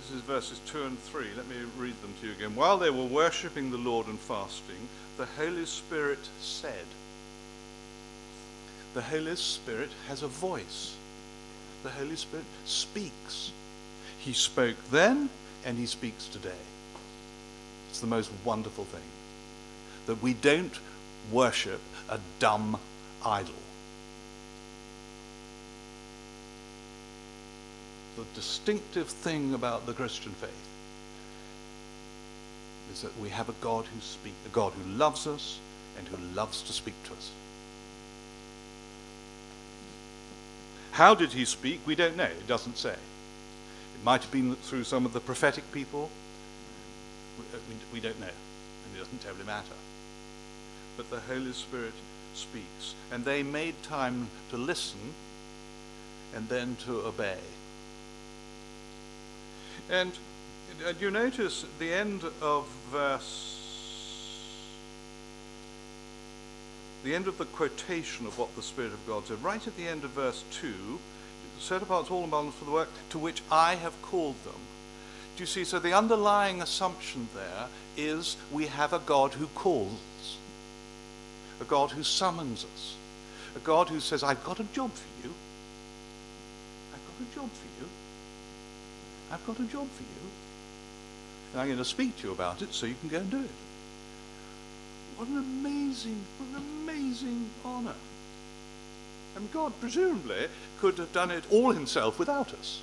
This 0.00 0.18
is 0.18 0.22
verses 0.22 0.60
2 0.66 0.84
and 0.84 0.98
3. 1.00 1.26
Let 1.36 1.48
me 1.48 1.56
read 1.78 2.00
them 2.00 2.14
to 2.20 2.28
you 2.28 2.32
again. 2.32 2.54
While 2.54 2.78
they 2.78 2.90
were 2.90 3.04
worshipping 3.04 3.70
the 3.70 3.76
Lord 3.76 4.06
and 4.06 4.20
fasting, 4.20 4.88
the 5.16 5.26
Holy 5.26 5.66
Spirit 5.66 6.20
said, 6.40 6.86
The 8.94 9.02
Holy 9.02 9.34
Spirit 9.34 9.90
has 10.08 10.22
a 10.22 10.28
voice. 10.28 10.94
The 11.82 11.90
Holy 11.90 12.16
Spirit 12.16 12.46
speaks. 12.66 13.50
He 14.26 14.32
spoke 14.32 14.76
then 14.90 15.30
and 15.64 15.78
he 15.78 15.86
speaks 15.86 16.26
today. 16.26 16.62
It's 17.88 18.00
the 18.00 18.08
most 18.08 18.32
wonderful 18.44 18.84
thing 18.84 19.08
that 20.06 20.20
we 20.20 20.34
don't 20.34 20.76
worship 21.30 21.80
a 22.08 22.18
dumb 22.40 22.76
idol. 23.24 23.54
The 28.16 28.24
distinctive 28.34 29.06
thing 29.06 29.54
about 29.54 29.86
the 29.86 29.92
Christian 29.92 30.32
faith 30.32 30.50
is 32.92 33.02
that 33.02 33.16
we 33.20 33.28
have 33.28 33.48
a 33.48 33.54
God 33.60 33.84
who 33.84 34.00
speaks, 34.00 34.34
a 34.44 34.48
God 34.48 34.72
who 34.72 34.90
loves 34.90 35.28
us 35.28 35.60
and 35.98 36.08
who 36.08 36.16
loves 36.34 36.62
to 36.62 36.72
speak 36.72 36.94
to 37.04 37.12
us. 37.12 37.30
How 40.90 41.14
did 41.14 41.32
he 41.32 41.44
speak? 41.44 41.80
We 41.86 41.94
don't 41.94 42.16
know. 42.16 42.24
It 42.24 42.48
doesn't 42.48 42.76
say. 42.76 42.96
It 43.96 44.04
might 44.04 44.22
have 44.22 44.30
been 44.30 44.54
through 44.56 44.84
some 44.84 45.06
of 45.06 45.12
the 45.12 45.20
prophetic 45.20 45.64
people. 45.72 46.10
We, 47.38 47.58
we, 47.58 47.76
we 47.94 48.00
don't 48.00 48.20
know. 48.20 48.26
And 48.26 48.96
it 48.96 48.98
doesn't 48.98 49.22
terribly 49.22 49.46
matter. 49.46 49.74
But 50.98 51.10
the 51.10 51.20
Holy 51.20 51.52
Spirit 51.52 51.94
speaks. 52.34 52.94
And 53.10 53.24
they 53.24 53.42
made 53.42 53.82
time 53.82 54.28
to 54.50 54.58
listen 54.58 55.14
and 56.34 56.48
then 56.48 56.76
to 56.84 57.06
obey. 57.06 57.38
And 59.88 60.12
uh, 60.86 60.92
you 61.00 61.10
notice 61.10 61.64
the 61.78 61.92
end 61.92 62.22
of 62.42 62.66
verse, 62.90 64.42
the 67.02 67.14
end 67.14 67.28
of 67.28 67.38
the 67.38 67.46
quotation 67.46 68.26
of 68.26 68.38
what 68.38 68.54
the 68.56 68.62
Spirit 68.62 68.92
of 68.92 69.06
God 69.06 69.26
said, 69.26 69.42
right 69.42 69.64
at 69.66 69.76
the 69.76 69.88
end 69.88 70.04
of 70.04 70.10
verse 70.10 70.44
2, 70.50 70.98
set 71.58 71.82
apart 71.82 72.10
all 72.10 72.24
among 72.24 72.52
for 72.52 72.64
the 72.64 72.70
work 72.70 72.88
to 73.10 73.18
which 73.18 73.42
I 73.50 73.74
have 73.76 74.00
called 74.02 74.36
them. 74.44 74.60
Do 75.36 75.42
you 75.42 75.46
see? 75.46 75.64
So 75.64 75.78
the 75.78 75.92
underlying 75.92 76.62
assumption 76.62 77.28
there 77.34 77.66
is 77.96 78.36
we 78.52 78.66
have 78.66 78.92
a 78.92 78.98
God 79.00 79.34
who 79.34 79.46
calls 79.48 79.98
a 81.60 81.64
God 81.64 81.90
who 81.90 82.02
summons 82.02 82.64
us, 82.74 82.96
a 83.54 83.58
God 83.60 83.88
who 83.88 84.00
says, 84.00 84.22
I've 84.22 84.44
got 84.44 84.60
a 84.60 84.64
job 84.64 84.92
for 84.92 85.26
you. 85.26 85.32
I've 86.92 87.00
got 87.06 87.32
a 87.32 87.34
job 87.34 87.50
for 87.50 87.82
you. 87.82 87.88
I've 89.32 89.46
got 89.46 89.58
a 89.58 89.64
job 89.64 89.88
for 89.90 90.02
you. 90.02 90.30
And 91.52 91.60
I'm 91.60 91.66
going 91.68 91.78
to 91.78 91.84
speak 91.84 92.16
to 92.18 92.28
you 92.28 92.32
about 92.32 92.62
it 92.62 92.74
so 92.74 92.86
you 92.86 92.96
can 93.00 93.08
go 93.08 93.18
and 93.18 93.30
do 93.30 93.40
it. 93.40 93.50
What 95.16 95.28
an 95.28 95.38
amazing, 95.38 96.22
what 96.38 96.60
an 96.60 96.66
amazing 96.82 97.50
honor. 97.64 97.94
And 99.36 99.52
God 99.52 99.72
presumably 99.80 100.48
could 100.80 100.96
have 100.98 101.12
done 101.12 101.30
it 101.30 101.44
all 101.50 101.72
himself 101.72 102.18
without 102.18 102.54
us, 102.54 102.80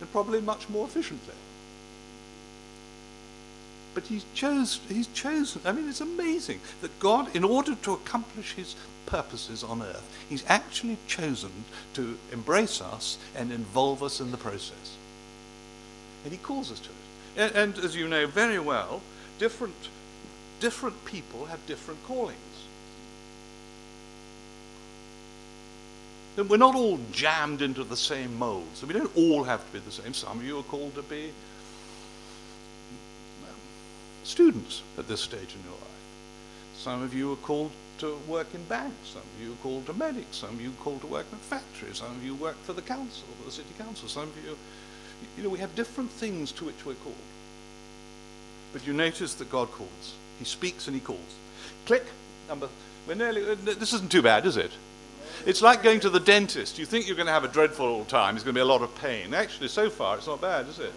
and 0.00 0.12
probably 0.12 0.40
much 0.40 0.68
more 0.68 0.86
efficiently. 0.86 1.34
But 3.94 4.04
he's, 4.04 4.24
chose, 4.34 4.80
he's 4.88 5.06
chosen. 5.08 5.62
I 5.64 5.72
mean, 5.72 5.88
it's 5.88 6.00
amazing 6.00 6.60
that 6.82 6.98
God, 7.00 7.34
in 7.34 7.44
order 7.44 7.74
to 7.74 7.92
accomplish 7.92 8.52
his 8.52 8.74
purposes 9.06 9.62
on 9.64 9.82
earth, 9.82 10.26
he's 10.28 10.44
actually 10.48 10.98
chosen 11.06 11.50
to 11.94 12.18
embrace 12.32 12.80
us 12.80 13.18
and 13.36 13.52
involve 13.52 14.02
us 14.02 14.20
in 14.20 14.30
the 14.30 14.36
process. 14.36 14.96
And 16.24 16.32
he 16.32 16.38
calls 16.38 16.72
us 16.72 16.80
to 16.80 16.88
it. 16.88 16.94
And, 17.36 17.54
and 17.54 17.84
as 17.84 17.96
you 17.96 18.08
know 18.08 18.26
very 18.26 18.58
well, 18.58 19.00
different, 19.38 19.88
different 20.60 21.04
people 21.04 21.46
have 21.46 21.64
different 21.66 22.04
callings. 22.04 22.53
And 26.36 26.50
we're 26.50 26.56
not 26.56 26.74
all 26.74 26.98
jammed 27.12 27.62
into 27.62 27.84
the 27.84 27.96
same 27.96 28.36
mold, 28.38 28.66
so 28.74 28.86
we 28.86 28.94
don't 28.94 29.16
all 29.16 29.44
have 29.44 29.64
to 29.66 29.72
be 29.72 29.78
the 29.78 29.92
same. 29.92 30.12
Some 30.14 30.38
of 30.38 30.44
you 30.44 30.58
are 30.58 30.64
called 30.64 30.94
to 30.96 31.02
be 31.02 31.30
students 34.24 34.82
at 34.98 35.06
this 35.06 35.20
stage 35.20 35.54
in 35.54 35.62
your 35.62 35.72
life. 35.72 35.90
Some 36.76 37.02
of 37.02 37.14
you 37.14 37.32
are 37.32 37.36
called 37.36 37.70
to 37.98 38.16
work 38.26 38.52
in 38.54 38.64
banks, 38.64 39.10
some 39.10 39.22
of 39.22 39.42
you 39.42 39.52
are 39.52 39.56
called 39.62 39.86
to 39.86 39.92
medics, 39.92 40.38
some 40.38 40.50
of 40.50 40.60
you 40.60 40.70
are 40.70 40.82
called 40.82 41.00
to 41.02 41.06
work 41.06 41.26
in 41.30 41.38
factories, 41.38 41.98
some 41.98 42.10
of 42.10 42.24
you 42.24 42.34
work 42.34 42.56
for 42.64 42.72
the 42.72 42.82
council, 42.82 43.28
for 43.38 43.44
the 43.44 43.52
city 43.52 43.68
council, 43.78 44.08
some 44.08 44.24
of 44.24 44.44
you, 44.44 44.56
you 45.36 45.44
know, 45.44 45.48
we 45.48 45.58
have 45.58 45.74
different 45.76 46.10
things 46.10 46.50
to 46.52 46.64
which 46.64 46.84
we're 46.84 46.94
called. 46.94 47.14
But 48.72 48.86
you 48.86 48.92
notice 48.92 49.34
that 49.34 49.50
God 49.50 49.70
calls. 49.70 50.14
He 50.38 50.44
speaks 50.44 50.88
and 50.88 50.96
he 50.96 51.00
calls. 51.00 51.20
Click, 51.86 52.04
number, 52.48 52.68
we're 53.06 53.14
nearly, 53.14 53.48
uh, 53.48 53.54
this 53.54 53.92
isn't 53.92 54.10
too 54.10 54.22
bad, 54.22 54.44
is 54.44 54.56
it? 54.56 54.72
It's 55.46 55.60
like 55.60 55.82
going 55.82 56.00
to 56.00 56.10
the 56.10 56.20
dentist. 56.20 56.78
You 56.78 56.86
think 56.86 57.06
you're 57.06 57.16
going 57.16 57.26
to 57.26 57.32
have 57.32 57.44
a 57.44 57.48
dreadful 57.48 57.84
old 57.84 58.08
time. 58.08 58.34
There's 58.34 58.44
going 58.44 58.54
to 58.54 58.58
be 58.58 58.62
a 58.62 58.64
lot 58.64 58.80
of 58.80 58.94
pain. 58.96 59.34
Actually, 59.34 59.68
so 59.68 59.90
far, 59.90 60.16
it's 60.16 60.26
not 60.26 60.40
bad, 60.40 60.66
is 60.68 60.78
it? 60.78 60.92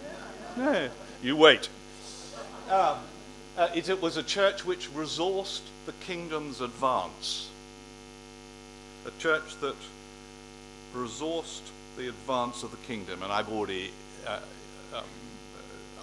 No. 0.56 0.88
You 1.22 1.36
wait. 1.36 1.68
Um, 2.70 2.96
uh, 3.58 3.68
it, 3.74 3.90
it 3.90 4.00
was 4.00 4.16
a 4.16 4.22
church 4.22 4.64
which 4.64 4.90
resourced 4.94 5.60
the 5.84 5.92
kingdom's 6.06 6.62
advance. 6.62 7.50
A 9.06 9.10
church 9.20 9.56
that 9.60 9.76
resourced 10.94 11.68
the 11.98 12.08
advance 12.08 12.62
of 12.62 12.70
the 12.70 12.78
kingdom. 12.78 13.22
And 13.22 13.30
I've 13.30 13.50
already 13.50 13.90
uh, 14.26 14.38
um, 14.94 15.04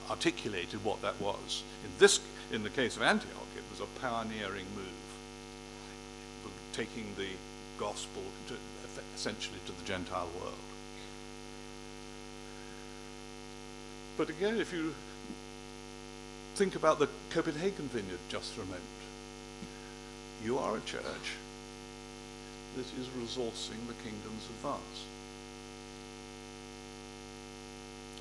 articulated 0.10 0.84
what 0.84 1.02
that 1.02 1.20
was. 1.20 1.64
In, 1.84 1.90
this, 1.98 2.20
in 2.52 2.62
the 2.62 2.70
case 2.70 2.96
of 2.96 3.02
Antioch, 3.02 3.32
it 3.58 3.64
was 3.72 3.80
a 3.80 4.00
pioneering 4.00 4.66
move, 4.76 4.86
taking 6.74 7.06
the 7.18 7.30
gospel 7.80 8.24
to, 8.48 8.56
essentially 9.16 9.60
to 9.66 9.72
the 9.72 9.86
Gentile 9.86 10.30
world. 10.40 10.54
But 14.18 14.30
again, 14.30 14.58
if 14.58 14.72
you 14.72 14.94
think 16.56 16.76
about 16.76 17.00
the 17.00 17.10
Copenhagen 17.32 17.90
Vineyard 17.90 18.20
just 18.30 18.54
for 18.54 18.62
a 18.62 18.66
moment. 18.66 18.82
You 20.46 20.58
are 20.58 20.78
a 20.78 20.82
church 20.82 21.36
that 22.78 22.86
is 22.98 23.08
resourcing 23.20 23.86
the 23.88 23.94
kingdom's 24.04 24.46
advance. 24.58 25.04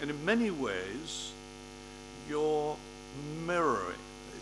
And 0.01 0.11
in 0.11 0.25
many 0.25 0.51
ways, 0.51 1.31
you're 2.29 2.77
mirroring. 3.47 3.99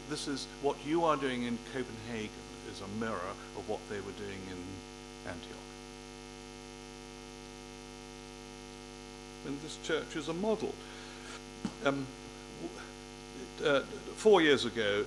This 0.08 0.26
is 0.26 0.46
what 0.62 0.76
you 0.86 1.04
are 1.04 1.16
doing 1.16 1.42
in 1.42 1.58
Copenhagen 1.74 2.30
is 2.72 2.80
a 2.80 2.88
mirror 2.98 3.34
of 3.58 3.68
what 3.68 3.80
they 3.90 3.96
were 3.96 4.16
doing 4.16 4.40
in 4.50 4.56
Antioch. 5.26 5.56
And 9.46 9.60
this 9.62 9.78
church 9.84 10.16
is 10.16 10.28
a 10.28 10.34
model. 10.34 10.74
Um, 11.84 12.06
uh, 13.64 13.80
four 14.16 14.40
years 14.40 14.64
ago, 14.64 15.04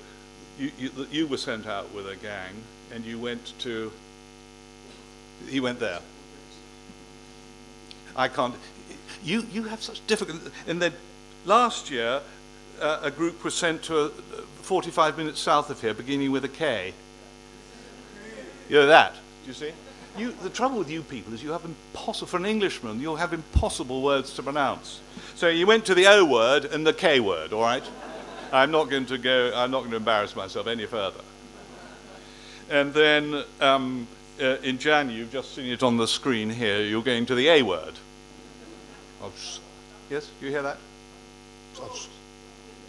you, 0.60 0.72
you, 0.78 1.08
you 1.12 1.28
were 1.28 1.38
sent 1.38 1.68
out 1.68 1.94
with 1.94 2.08
a 2.08 2.16
gang 2.16 2.54
and 2.94 3.06
you 3.06 3.20
went 3.20 3.58
to, 3.60 3.92
he 5.48 5.60
went 5.60 5.80
there. 5.80 6.00
I 8.16 8.28
can't, 8.28 8.56
you, 9.24 9.46
you 9.52 9.64
have 9.64 9.82
such 9.82 10.06
difficult, 10.08 10.42
and 10.68 10.82
then 10.82 10.94
last 11.46 11.92
year, 11.92 12.22
uh, 12.82 13.00
a 13.02 13.12
group 13.12 13.44
was 13.44 13.54
sent 13.54 13.84
to 13.84 14.06
a, 14.06 14.10
45 14.62 15.18
minutes 15.18 15.40
south 15.40 15.70
of 15.70 15.80
here, 15.82 15.94
beginning 15.94 16.32
with 16.32 16.44
a 16.46 16.50
K. 16.50 16.94
You 18.70 18.76
know 18.78 18.88
that, 18.88 19.14
do 19.14 19.48
you 19.48 19.54
see? 19.54 19.72
You, 20.18 20.32
the 20.44 20.50
trouble 20.50 20.80
with 20.80 20.90
you 20.90 21.02
people 21.02 21.34
is 21.34 21.44
you 21.44 21.52
have 21.52 21.66
impossible, 21.66 22.28
for 22.28 22.38
an 22.38 22.46
Englishman, 22.46 23.02
you'll 23.02 23.18
have 23.18 23.34
impossible 23.34 24.02
words 24.02 24.34
to 24.36 24.44
pronounce. 24.44 25.02
So 25.36 25.50
you 25.50 25.68
went 25.68 25.86
to 25.88 25.96
the 25.96 26.08
O 26.08 26.24
word 26.24 26.66
and 26.66 26.88
the 26.88 26.94
K 26.94 27.20
word, 27.20 27.52
all 27.52 27.62
right? 27.62 27.84
I'm 28.54 28.72
not 28.72 28.90
going 28.90 29.06
to 29.08 29.18
go, 29.18 29.52
I'm 29.54 29.72
not 29.72 29.80
going 29.80 29.92
to 29.92 29.98
embarrass 29.98 30.36
myself 30.36 30.68
any 30.68 30.86
further. 30.86 31.20
And 32.70 32.94
then 32.94 33.44
um, 33.60 34.08
uh, 34.42 34.58
in 34.64 34.78
Jan, 34.78 35.10
you've 35.10 35.32
just 35.32 35.54
seen 35.54 35.70
it 35.72 35.84
on 35.84 35.98
the 35.98 36.08
screen 36.08 36.50
here, 36.50 36.82
you're 36.82 37.04
going 37.04 37.26
to 37.26 37.36
the 37.36 37.50
A 37.50 37.62
word. 37.64 37.94
Yes, 40.10 40.30
you 40.42 40.50
hear 40.50 40.62
that? 40.62 40.78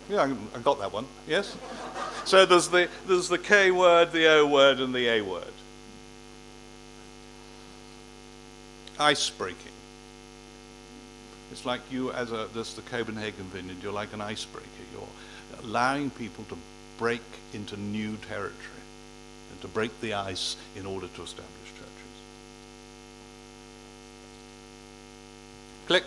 Yeah, 0.09 0.33
I 0.55 0.59
got 0.61 0.79
that 0.79 0.93
one. 0.93 1.07
Yes? 1.27 1.57
So 2.25 2.47
there's 2.47 2.69
the, 2.69 2.89
there's 3.07 3.29
the 3.29 3.39
K 3.39 3.73
word, 3.73 4.12
the 4.12 4.29
O 4.29 4.47
word, 4.47 4.79
and 4.79 4.95
the 4.95 5.09
A 5.09 5.23
word. 5.23 5.53
Ice 8.99 9.29
breaking. 9.31 9.73
It's 11.53 11.65
like 11.65 11.81
you, 11.91 12.13
as 12.13 12.33
a, 12.33 12.49
this 12.55 12.75
the 12.75 12.83
Copenhagen 12.83 13.45
Vineyard, 13.45 13.77
you're 13.83 13.93
like 13.93 14.13
an 14.13 14.21
icebreaker. 14.21 14.69
You're 14.93 15.63
allowing 15.63 16.11
people 16.11 16.45
to 16.49 16.57
break 16.99 17.23
into 17.53 17.77
new 17.77 18.17
territory 18.29 18.55
and 19.51 19.61
to 19.61 19.69
break 19.69 20.01
the 20.01 20.15
ice 20.15 20.57
in 20.75 20.87
order 20.87 21.09
to 21.09 21.23
establish 21.23 21.71
churches. 21.75 21.93
Click. 25.87 26.05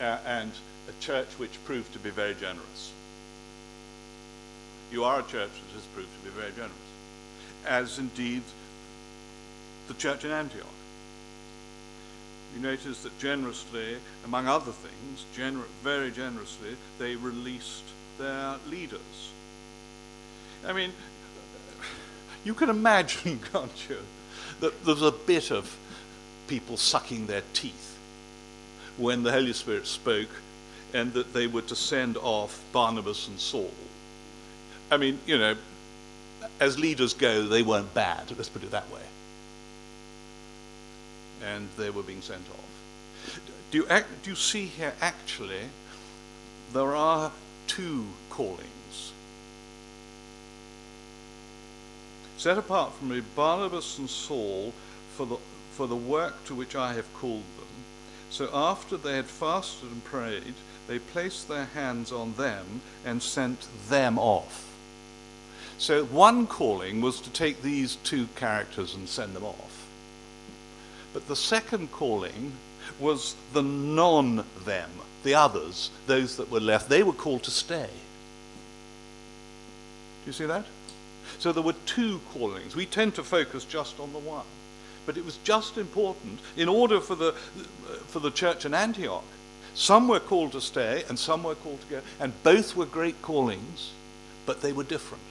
Uh, 0.00 0.18
and 0.26 0.52
a 0.88 1.02
church 1.02 1.26
which 1.38 1.62
proved 1.64 1.92
to 1.92 1.98
be 1.98 2.10
very 2.10 2.34
generous. 2.34 2.92
You 4.92 5.04
are 5.04 5.20
a 5.20 5.22
church 5.24 5.50
that 5.50 5.74
has 5.74 5.84
proved 5.94 6.08
to 6.18 6.30
be 6.30 6.30
very 6.30 6.52
generous, 6.52 6.72
as 7.66 7.98
indeed 7.98 8.42
the 9.88 9.94
church 9.94 10.24
in 10.24 10.30
Antioch. 10.30 10.66
You 12.54 12.60
notice 12.62 13.02
that 13.02 13.18
generously, 13.18 13.96
among 14.24 14.46
other 14.46 14.72
things, 14.72 15.24
gener- 15.36 15.68
very 15.82 16.10
generously, 16.10 16.76
they 16.98 17.16
released 17.16 17.84
their 18.18 18.56
leaders. 18.68 19.32
I 20.66 20.72
mean, 20.72 20.92
you 22.44 22.54
can 22.54 22.70
imagine, 22.70 23.40
can't 23.52 23.88
you, 23.88 23.98
that 24.60 24.84
there's 24.84 25.02
a 25.02 25.12
bit 25.12 25.50
of 25.50 25.76
people 26.46 26.76
sucking 26.76 27.26
their 27.26 27.42
teeth 27.52 27.98
when 28.96 29.22
the 29.22 29.30
Holy 29.30 29.52
Spirit 29.52 29.86
spoke 29.86 30.30
and 30.94 31.12
that 31.12 31.32
they 31.32 31.46
were 31.46 31.62
to 31.62 31.76
send 31.76 32.16
off 32.16 32.60
Barnabas 32.72 33.28
and 33.28 33.38
Saul. 33.38 33.70
I 34.90 34.96
mean, 34.96 35.18
you 35.26 35.38
know, 35.38 35.54
as 36.60 36.78
leaders 36.78 37.14
go, 37.14 37.42
they 37.42 37.62
weren't 37.62 37.92
bad, 37.94 38.30
let's 38.36 38.48
put 38.48 38.62
it 38.62 38.70
that 38.70 38.90
way. 38.90 39.02
And 41.44 41.68
they 41.76 41.90
were 41.90 42.02
being 42.02 42.22
sent 42.22 42.42
off. 42.50 43.40
Do 43.70 43.78
you, 43.78 43.86
act, 43.88 44.08
do 44.22 44.30
you 44.30 44.36
see 44.36 44.66
here, 44.66 44.94
actually, 45.00 45.68
there 46.72 46.94
are 46.94 47.30
two 47.66 48.06
callings. 48.30 49.12
Set 52.38 52.56
apart 52.56 52.92
from 52.94 53.10
me, 53.10 53.22
Barnabas 53.34 53.98
and 53.98 54.08
Saul, 54.08 54.72
for 55.16 55.26
the, 55.26 55.36
for 55.72 55.86
the 55.86 55.96
work 55.96 56.44
to 56.46 56.54
which 56.54 56.76
I 56.76 56.94
have 56.94 57.12
called 57.14 57.42
them. 57.58 57.66
So 58.30 58.48
after 58.52 58.96
they 58.96 59.16
had 59.16 59.26
fasted 59.26 59.90
and 59.90 60.04
prayed, 60.04 60.54
they 60.86 60.98
placed 60.98 61.48
their 61.48 61.66
hands 61.66 62.12
on 62.12 62.34
them 62.34 62.80
and 63.04 63.22
sent 63.22 63.66
them 63.88 64.18
off. 64.18 64.64
So 65.78 66.04
one 66.06 66.46
calling 66.46 67.00
was 67.00 67.20
to 67.20 67.30
take 67.30 67.62
these 67.62 67.96
two 67.96 68.26
characters 68.36 68.94
and 68.94 69.08
send 69.08 69.34
them 69.36 69.44
off. 69.44 69.77
But 71.12 71.28
the 71.28 71.36
second 71.36 71.90
calling 71.92 72.52
was 72.98 73.34
the 73.52 73.62
non 73.62 74.44
them, 74.64 74.90
the 75.22 75.34
others, 75.34 75.90
those 76.06 76.36
that 76.36 76.50
were 76.50 76.60
left. 76.60 76.88
They 76.88 77.02
were 77.02 77.12
called 77.12 77.42
to 77.44 77.50
stay. 77.50 77.88
Do 80.24 80.26
you 80.26 80.32
see 80.32 80.46
that? 80.46 80.64
So 81.38 81.52
there 81.52 81.62
were 81.62 81.74
two 81.86 82.20
callings. 82.32 82.74
We 82.74 82.86
tend 82.86 83.14
to 83.14 83.22
focus 83.22 83.64
just 83.64 84.00
on 84.00 84.12
the 84.12 84.18
one. 84.18 84.44
But 85.06 85.16
it 85.16 85.24
was 85.24 85.38
just 85.44 85.78
important 85.78 86.40
in 86.56 86.68
order 86.68 87.00
for 87.00 87.14
the, 87.14 87.32
for 88.08 88.20
the 88.20 88.30
church 88.30 88.64
in 88.66 88.74
Antioch. 88.74 89.24
Some 89.74 90.08
were 90.08 90.20
called 90.20 90.52
to 90.52 90.60
stay 90.60 91.04
and 91.08 91.18
some 91.18 91.44
were 91.44 91.54
called 91.54 91.80
to 91.82 91.86
go. 91.86 92.00
And 92.20 92.32
both 92.42 92.76
were 92.76 92.84
great 92.84 93.22
callings, 93.22 93.92
but 94.44 94.60
they 94.60 94.72
were 94.72 94.84
different. 94.84 95.22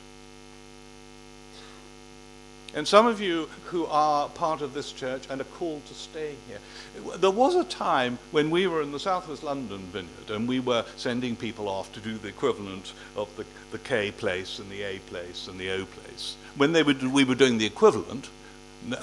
And 2.75 2.87
some 2.87 3.07
of 3.07 3.21
you 3.21 3.49
who 3.65 3.85
are 3.85 4.29
part 4.29 4.61
of 4.61 4.73
this 4.73 4.91
church 4.91 5.23
and 5.29 5.41
are 5.41 5.45
called 5.45 5.85
to 5.85 5.93
stay 5.93 6.35
here. 6.47 6.59
There 7.17 7.31
was 7.31 7.55
a 7.55 7.63
time 7.63 8.19
when 8.31 8.49
we 8.49 8.67
were 8.67 8.81
in 8.81 8.91
the 8.91 8.99
Southwest 8.99 9.43
London 9.43 9.79
vineyard 9.91 10.29
and 10.29 10.47
we 10.47 10.59
were 10.59 10.85
sending 10.95 11.35
people 11.35 11.69
off 11.69 11.91
to 11.93 11.99
do 11.99 12.17
the 12.17 12.27
equivalent 12.27 12.93
of 13.15 13.35
the, 13.37 13.45
the 13.71 13.79
K 13.79 14.11
place 14.11 14.59
and 14.59 14.69
the 14.69 14.83
A 14.83 14.99
place 14.99 15.47
and 15.47 15.59
the 15.59 15.71
O 15.71 15.85
place. 15.85 16.35
When 16.55 16.73
they 16.73 16.83
were, 16.83 16.93
we 16.93 17.23
were 17.23 17.35
doing 17.35 17.57
the 17.57 17.65
equivalent, 17.65 18.29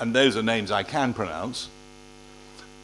and 0.00 0.14
those 0.14 0.36
are 0.36 0.42
names 0.42 0.70
I 0.70 0.82
can 0.82 1.14
pronounce, 1.14 1.68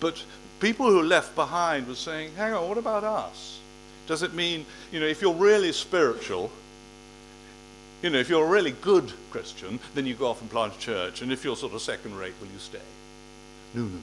but 0.01 0.23
people 0.61 0.87
who 0.87 1.03
left 1.03 1.35
behind 1.35 1.87
were 1.87 1.95
saying, 1.95 2.33
hang 2.37 2.53
on, 2.53 2.69
what 2.69 2.79
about 2.79 3.05
us? 3.05 3.61
Does 4.07 4.23
it 4.23 4.35
mean, 4.35 4.67
you 4.91 4.99
know, 4.99 5.07
if 5.07 5.23
you're 5.23 5.35
really 5.35 5.73
spiritual, 5.73 6.51
you 8.03 8.11
know, 8.11 8.19
if 8.19 8.29
you're 8.29 8.45
a 8.45 8.49
really 8.49 8.73
good 8.73 9.13
Christian, 9.31 9.79
then 9.95 10.07
you 10.07 10.15
go 10.15 10.29
off 10.29 10.41
and 10.41 10.51
plant 10.51 10.75
a 10.75 10.79
church. 10.79 11.21
And 11.23 11.31
if 11.33 11.45
you're 11.45 11.57
sort 11.57 11.75
of 11.75 11.83
second 11.83 12.17
rate, 12.17 12.35
will 12.41 12.49
you 12.49 12.59
stay? 12.59 12.81
No, 13.75 13.83
no, 13.83 13.89
no. 13.89 14.01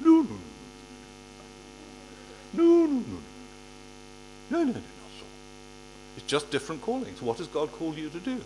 No, 0.00 0.22
no, 0.22 0.22
no. 0.22 0.38
No, 2.52 2.62
no, 2.62 2.86
no. 2.86 2.86
No, 2.86 2.86
no, 2.86 2.86
no, 2.86 3.00
no. 3.00 3.18
No, 4.50 4.58
no, 4.58 4.64
no, 4.64 4.72
not 4.72 4.82
so. 5.18 5.26
It's 6.16 6.26
just 6.26 6.50
different 6.50 6.82
callings. 6.82 7.22
What 7.22 7.38
has 7.38 7.46
God 7.48 7.70
called 7.72 7.96
you 7.96 8.08
to 8.08 8.18
do? 8.18 8.40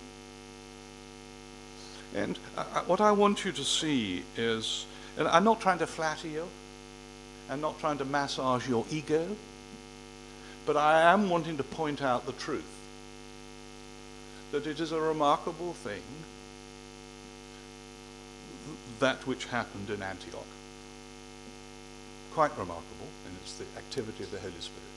And 2.14 2.38
I, 2.56 2.62
what 2.86 3.00
I 3.00 3.12
want 3.12 3.44
you 3.44 3.52
to 3.52 3.64
see 3.64 4.22
is, 4.36 4.84
and 5.16 5.26
I'm 5.28 5.44
not 5.44 5.60
trying 5.60 5.78
to 5.78 5.86
flatter 5.86 6.28
you, 6.28 6.46
I'm 7.48 7.60
not 7.60 7.78
trying 7.78 7.98
to 7.98 8.04
massage 8.04 8.68
your 8.68 8.84
ego, 8.90 9.26
but 10.66 10.76
I 10.76 11.12
am 11.12 11.30
wanting 11.30 11.56
to 11.56 11.62
point 11.62 12.02
out 12.02 12.26
the 12.26 12.32
truth 12.32 12.64
that 14.54 14.68
it 14.68 14.78
is 14.78 14.92
a 14.92 15.00
remarkable 15.00 15.72
thing 15.72 16.00
that 19.00 19.26
which 19.26 19.46
happened 19.46 19.90
in 19.90 20.00
Antioch. 20.00 20.46
Quite 22.34 22.56
remarkable, 22.56 23.08
and 23.26 23.36
it's 23.42 23.54
the 23.54 23.64
activity 23.76 24.22
of 24.22 24.30
the 24.30 24.38
Holy 24.38 24.52
Spirit. 24.60 24.94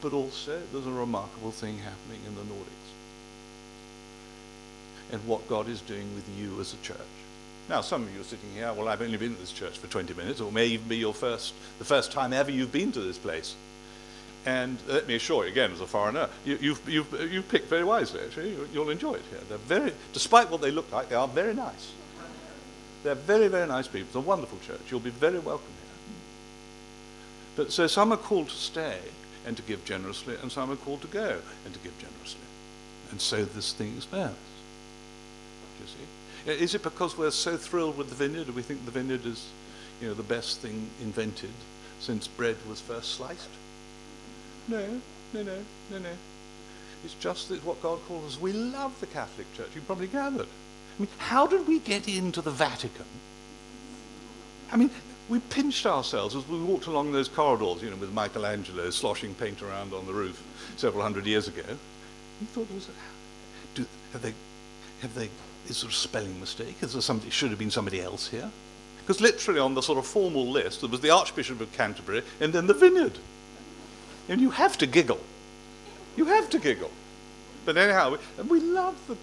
But 0.00 0.14
also, 0.14 0.62
there's 0.72 0.86
a 0.86 0.90
remarkable 0.90 1.50
thing 1.50 1.76
happening 1.76 2.20
in 2.26 2.34
the 2.34 2.40
Nordics. 2.50 2.92
And 5.12 5.26
what 5.28 5.46
God 5.50 5.68
is 5.68 5.82
doing 5.82 6.14
with 6.14 6.26
you 6.38 6.58
as 6.58 6.72
a 6.72 6.78
church. 6.78 6.96
Now, 7.68 7.82
some 7.82 8.04
of 8.04 8.14
you 8.14 8.22
are 8.22 8.24
sitting 8.24 8.52
here, 8.54 8.72
well, 8.72 8.88
I've 8.88 9.02
only 9.02 9.18
been 9.18 9.34
to 9.34 9.40
this 9.40 9.52
church 9.52 9.76
for 9.76 9.88
20 9.88 10.14
minutes, 10.14 10.40
or 10.40 10.50
may 10.50 10.64
even 10.68 10.88
be 10.88 10.96
your 10.96 11.12
first, 11.12 11.52
the 11.78 11.84
first 11.84 12.10
time 12.10 12.32
ever 12.32 12.50
you've 12.50 12.72
been 12.72 12.90
to 12.92 13.00
this 13.00 13.18
place. 13.18 13.54
And 14.46 14.78
let 14.86 15.08
me 15.08 15.16
assure 15.16 15.44
you, 15.44 15.50
again, 15.50 15.72
as 15.72 15.80
a 15.80 15.86
foreigner, 15.86 16.28
you, 16.44 16.56
you've, 16.60 16.88
you've, 16.88 17.32
you've 17.32 17.48
picked 17.48 17.68
very 17.68 17.82
wisely, 17.82 18.20
actually. 18.20 18.50
You, 18.72 18.80
will 18.80 18.90
enjoy 18.90 19.14
it 19.14 19.22
here. 19.30 19.40
They're 19.48 19.58
very, 19.58 19.92
despite 20.12 20.50
what 20.50 20.60
they 20.60 20.70
look 20.70 20.90
like, 20.92 21.08
they 21.08 21.16
are 21.16 21.26
very 21.26 21.52
nice. 21.52 21.92
They're 23.02 23.16
very, 23.16 23.48
very 23.48 23.66
nice 23.66 23.88
people. 23.88 24.06
It's 24.06 24.14
a 24.14 24.20
wonderful 24.20 24.58
church. 24.64 24.80
You'll 24.88 25.00
be 25.00 25.10
very 25.10 25.40
welcome 25.40 25.66
here. 25.66 26.14
But 27.56 27.72
so 27.72 27.88
some 27.88 28.12
are 28.12 28.16
called 28.16 28.48
to 28.48 28.54
stay, 28.54 29.00
and 29.46 29.56
to 29.56 29.62
give 29.62 29.84
generously, 29.84 30.36
and 30.42 30.50
some 30.50 30.70
are 30.70 30.76
called 30.76 31.00
to 31.02 31.06
go 31.06 31.38
and 31.64 31.72
to 31.72 31.80
give 31.80 31.96
generously. 31.98 32.40
And 33.12 33.20
so 33.20 33.44
this 33.44 33.72
thing 33.72 33.94
expands. 33.96 34.36
Do 35.78 35.84
you 35.84 36.56
see? 36.58 36.64
Is 36.64 36.74
it 36.74 36.82
because 36.82 37.16
we're 37.16 37.30
so 37.30 37.56
thrilled 37.56 37.96
with 37.96 38.08
the 38.08 38.16
vineyard, 38.16 38.46
do 38.46 38.52
we 38.52 38.62
think 38.62 38.84
the 38.84 38.90
vineyard 38.90 39.24
is 39.24 39.48
you 40.00 40.08
know, 40.08 40.14
the 40.14 40.22
best 40.22 40.60
thing 40.60 40.88
invented 41.00 41.50
since 42.00 42.26
bread 42.26 42.56
was 42.68 42.80
first 42.80 43.14
sliced? 43.14 43.48
No, 44.68 45.00
no, 45.32 45.42
no, 45.42 45.58
no, 45.90 45.98
no. 45.98 46.10
It's 47.04 47.14
just 47.14 47.48
that 47.50 47.64
what 47.64 47.80
God 47.82 47.98
calls 48.08 48.34
us. 48.34 48.40
We 48.40 48.52
love 48.52 48.98
the 49.00 49.06
Catholic 49.06 49.52
Church. 49.54 49.68
You 49.74 49.80
probably 49.82 50.08
gathered. 50.08 50.46
I 50.46 51.02
mean, 51.02 51.08
how 51.18 51.46
did 51.46 51.68
we 51.68 51.78
get 51.78 52.08
into 52.08 52.40
the 52.40 52.50
Vatican? 52.50 53.04
I 54.72 54.76
mean, 54.76 54.90
we 55.28 55.40
pinched 55.40 55.86
ourselves 55.86 56.34
as 56.34 56.46
we 56.48 56.58
walked 56.58 56.86
along 56.86 57.12
those 57.12 57.28
corridors, 57.28 57.82
you 57.82 57.90
know, 57.90 57.96
with 57.96 58.12
Michelangelo 58.12 58.90
sloshing 58.90 59.34
paint 59.34 59.62
around 59.62 59.92
on 59.92 60.06
the 60.06 60.12
roof 60.12 60.42
several 60.76 61.02
hundred 61.02 61.26
years 61.26 61.48
ago. 61.48 61.62
We 62.40 62.46
thought, 62.46 62.70
was, 62.72 62.88
do, 63.74 63.84
have 64.12 64.22
they, 64.22 64.34
have 65.02 65.14
they, 65.14 65.28
is 65.68 65.82
there 65.82 65.90
a 65.90 65.92
spelling 65.92 66.38
mistake? 66.40 66.76
Is 66.80 66.92
there 66.92 67.02
somebody, 67.02 67.30
should 67.30 67.50
have 67.50 67.58
been 67.58 67.70
somebody 67.70 68.00
else 68.00 68.28
here? 68.28 68.50
Because 69.00 69.20
literally 69.20 69.60
on 69.60 69.74
the 69.74 69.82
sort 69.82 69.98
of 69.98 70.06
formal 70.06 70.48
list, 70.48 70.80
there 70.80 70.90
was 70.90 71.00
the 71.00 71.10
Archbishop 71.10 71.60
of 71.60 71.72
Canterbury 71.72 72.22
and 72.40 72.52
then 72.52 72.66
the 72.66 72.74
vineyard. 72.74 73.18
And 74.28 74.40
you 74.40 74.50
have 74.50 74.76
to 74.78 74.86
giggle. 74.86 75.20
You 76.16 76.26
have 76.26 76.50
to 76.50 76.58
giggle. 76.58 76.90
But 77.64 77.76
anyhow, 77.76 78.16
we, 78.48 78.60
love 78.60 78.96
the, 79.08 79.16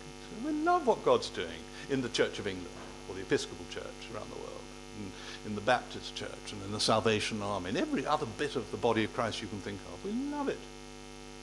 we 0.45 0.51
love 0.51 0.85
what 0.85 1.03
God's 1.03 1.29
doing 1.29 1.47
in 1.89 2.01
the 2.01 2.09
Church 2.09 2.39
of 2.39 2.47
England, 2.47 2.69
or 3.09 3.15
the 3.15 3.21
Episcopal 3.21 3.65
Church 3.69 3.83
around 4.13 4.29
the 4.29 4.35
world, 4.35 4.61
in, 4.99 5.49
in 5.49 5.55
the 5.55 5.61
Baptist 5.61 6.15
Church, 6.15 6.51
and 6.51 6.61
in 6.63 6.71
the 6.71 6.79
Salvation 6.79 7.41
Army, 7.41 7.69
and 7.69 7.77
every 7.77 8.05
other 8.05 8.25
bit 8.37 8.55
of 8.55 8.69
the 8.71 8.77
body 8.77 9.03
of 9.05 9.13
Christ 9.13 9.41
you 9.41 9.47
can 9.47 9.59
think 9.59 9.79
of. 9.93 10.05
We 10.05 10.11
love 10.31 10.49
it. 10.49 10.59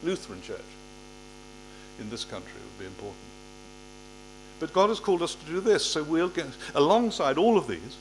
Lutheran 0.03 0.43
Church 0.43 0.61
in 1.99 2.09
this 2.11 2.25
country 2.25 2.53
would 2.55 2.79
be 2.79 2.87
important. 2.87 3.17
But 4.61 4.73
God 4.73 4.91
has 4.91 5.01
called 5.01 5.23
us 5.23 5.35
to 5.35 5.47
do 5.47 5.61
this, 5.61 5.85
so 5.85 6.03
we'll 6.03 6.29
get, 6.29 6.47
alongside 6.75 7.39
all 7.39 7.57
of 7.57 7.67
these, 7.67 7.97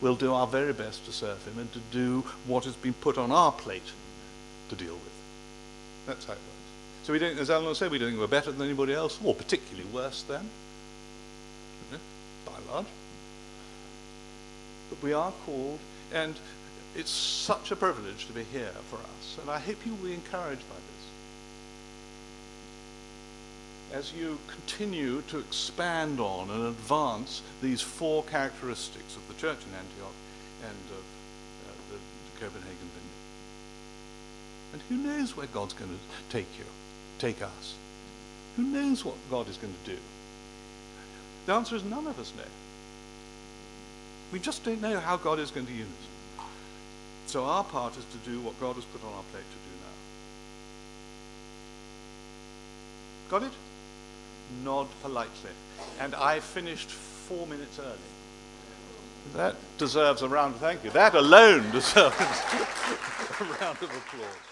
we'll 0.00 0.16
do 0.16 0.32
our 0.32 0.46
very 0.46 0.72
best 0.72 1.04
to 1.06 1.12
serve 1.12 1.44
Him 1.46 1.58
and 1.58 1.72
to 1.72 1.80
do 1.92 2.24
what 2.46 2.64
has 2.64 2.74
been 2.74 2.94
put 2.94 3.16
on 3.16 3.30
our 3.30 3.52
plate 3.52 3.92
to 4.70 4.76
deal 4.76 4.94
with. 4.94 5.12
That's 6.06 6.24
how 6.24 6.32
it 6.32 6.38
works. 6.38 6.46
So 7.02 7.12
we 7.12 7.18
don't, 7.18 7.38
as 7.38 7.50
Alan 7.50 7.74
said, 7.74 7.90
we 7.90 7.98
don't 7.98 8.08
think 8.08 8.20
we're 8.20 8.26
better 8.26 8.52
than 8.52 8.62
anybody 8.62 8.94
else, 8.94 9.18
or 9.24 9.34
particularly 9.34 9.88
worse 9.90 10.22
than, 10.22 10.48
by 12.46 12.52
and 12.56 12.66
large. 12.70 12.86
But 14.90 15.02
we 15.02 15.12
are 15.12 15.32
called, 15.44 15.78
and 16.12 16.34
it's 16.96 17.10
such 17.10 17.70
a 17.70 17.76
privilege 17.76 18.26
to 18.26 18.32
be 18.32 18.44
here 18.44 18.72
for 18.88 18.96
us, 18.96 19.38
and 19.40 19.50
I 19.50 19.58
hope 19.58 19.84
you 19.86 19.94
will 19.94 20.08
be 20.08 20.14
encouraged 20.14 20.68
by 20.68 20.76
this. 20.76 20.84
As 23.92 24.12
you 24.12 24.38
continue 24.48 25.22
to 25.22 25.38
expand 25.38 26.20
on 26.20 26.50
and 26.50 26.66
advance 26.66 27.42
these 27.60 27.80
four 27.80 28.22
characteristics 28.24 29.16
of 29.16 29.26
the 29.26 29.34
church 29.34 29.58
in 29.66 29.74
Antioch 29.74 30.14
and 30.62 30.78
of 30.92 31.04
uh, 31.68 31.72
the, 31.90 31.98
Copenhagen 32.40 32.76
Vineyard. 32.78 33.09
And 34.72 34.80
who 34.88 34.96
knows 34.96 35.36
where 35.36 35.46
God's 35.48 35.74
going 35.74 35.90
to 35.90 36.32
take 36.32 36.46
you? 36.58 36.64
take 37.20 37.42
us? 37.42 37.74
Who 38.56 38.62
knows 38.62 39.04
what 39.04 39.14
God 39.30 39.46
is 39.48 39.58
going 39.58 39.74
to 39.84 39.90
do? 39.92 39.98
The 41.46 41.52
answer 41.52 41.76
is 41.76 41.84
none 41.84 42.06
of 42.06 42.18
us 42.18 42.32
know. 42.36 42.42
We 44.32 44.40
just 44.40 44.64
don't 44.64 44.80
know 44.80 44.98
how 44.98 45.16
God 45.16 45.38
is 45.38 45.50
going 45.50 45.66
to 45.66 45.72
use 45.72 45.86
us. 45.86 46.44
So 47.26 47.44
our 47.44 47.62
part 47.62 47.96
is 47.96 48.04
to 48.04 48.30
do 48.30 48.40
what 48.40 48.58
God 48.60 48.74
has 48.74 48.84
put 48.86 49.04
on 49.04 49.12
our 49.12 49.22
plate 49.30 49.44
to 49.44 49.68
do 49.68 49.74
now. 49.82 49.94
Got 53.38 53.42
it? 53.44 53.52
Nod 54.64 54.88
politely. 55.02 55.50
And 56.00 56.14
I 56.14 56.40
finished 56.40 56.90
four 56.90 57.46
minutes 57.46 57.78
early. 57.78 57.98
That 59.34 59.54
deserves 59.78 60.22
a 60.22 60.28
round 60.28 60.54
of 60.54 60.60
thank 60.60 60.82
you. 60.82 60.90
That 60.90 61.14
alone 61.14 61.70
deserves 61.72 62.16
a 62.18 63.44
round 63.60 63.78
of 63.82 63.82
applause. 63.82 64.49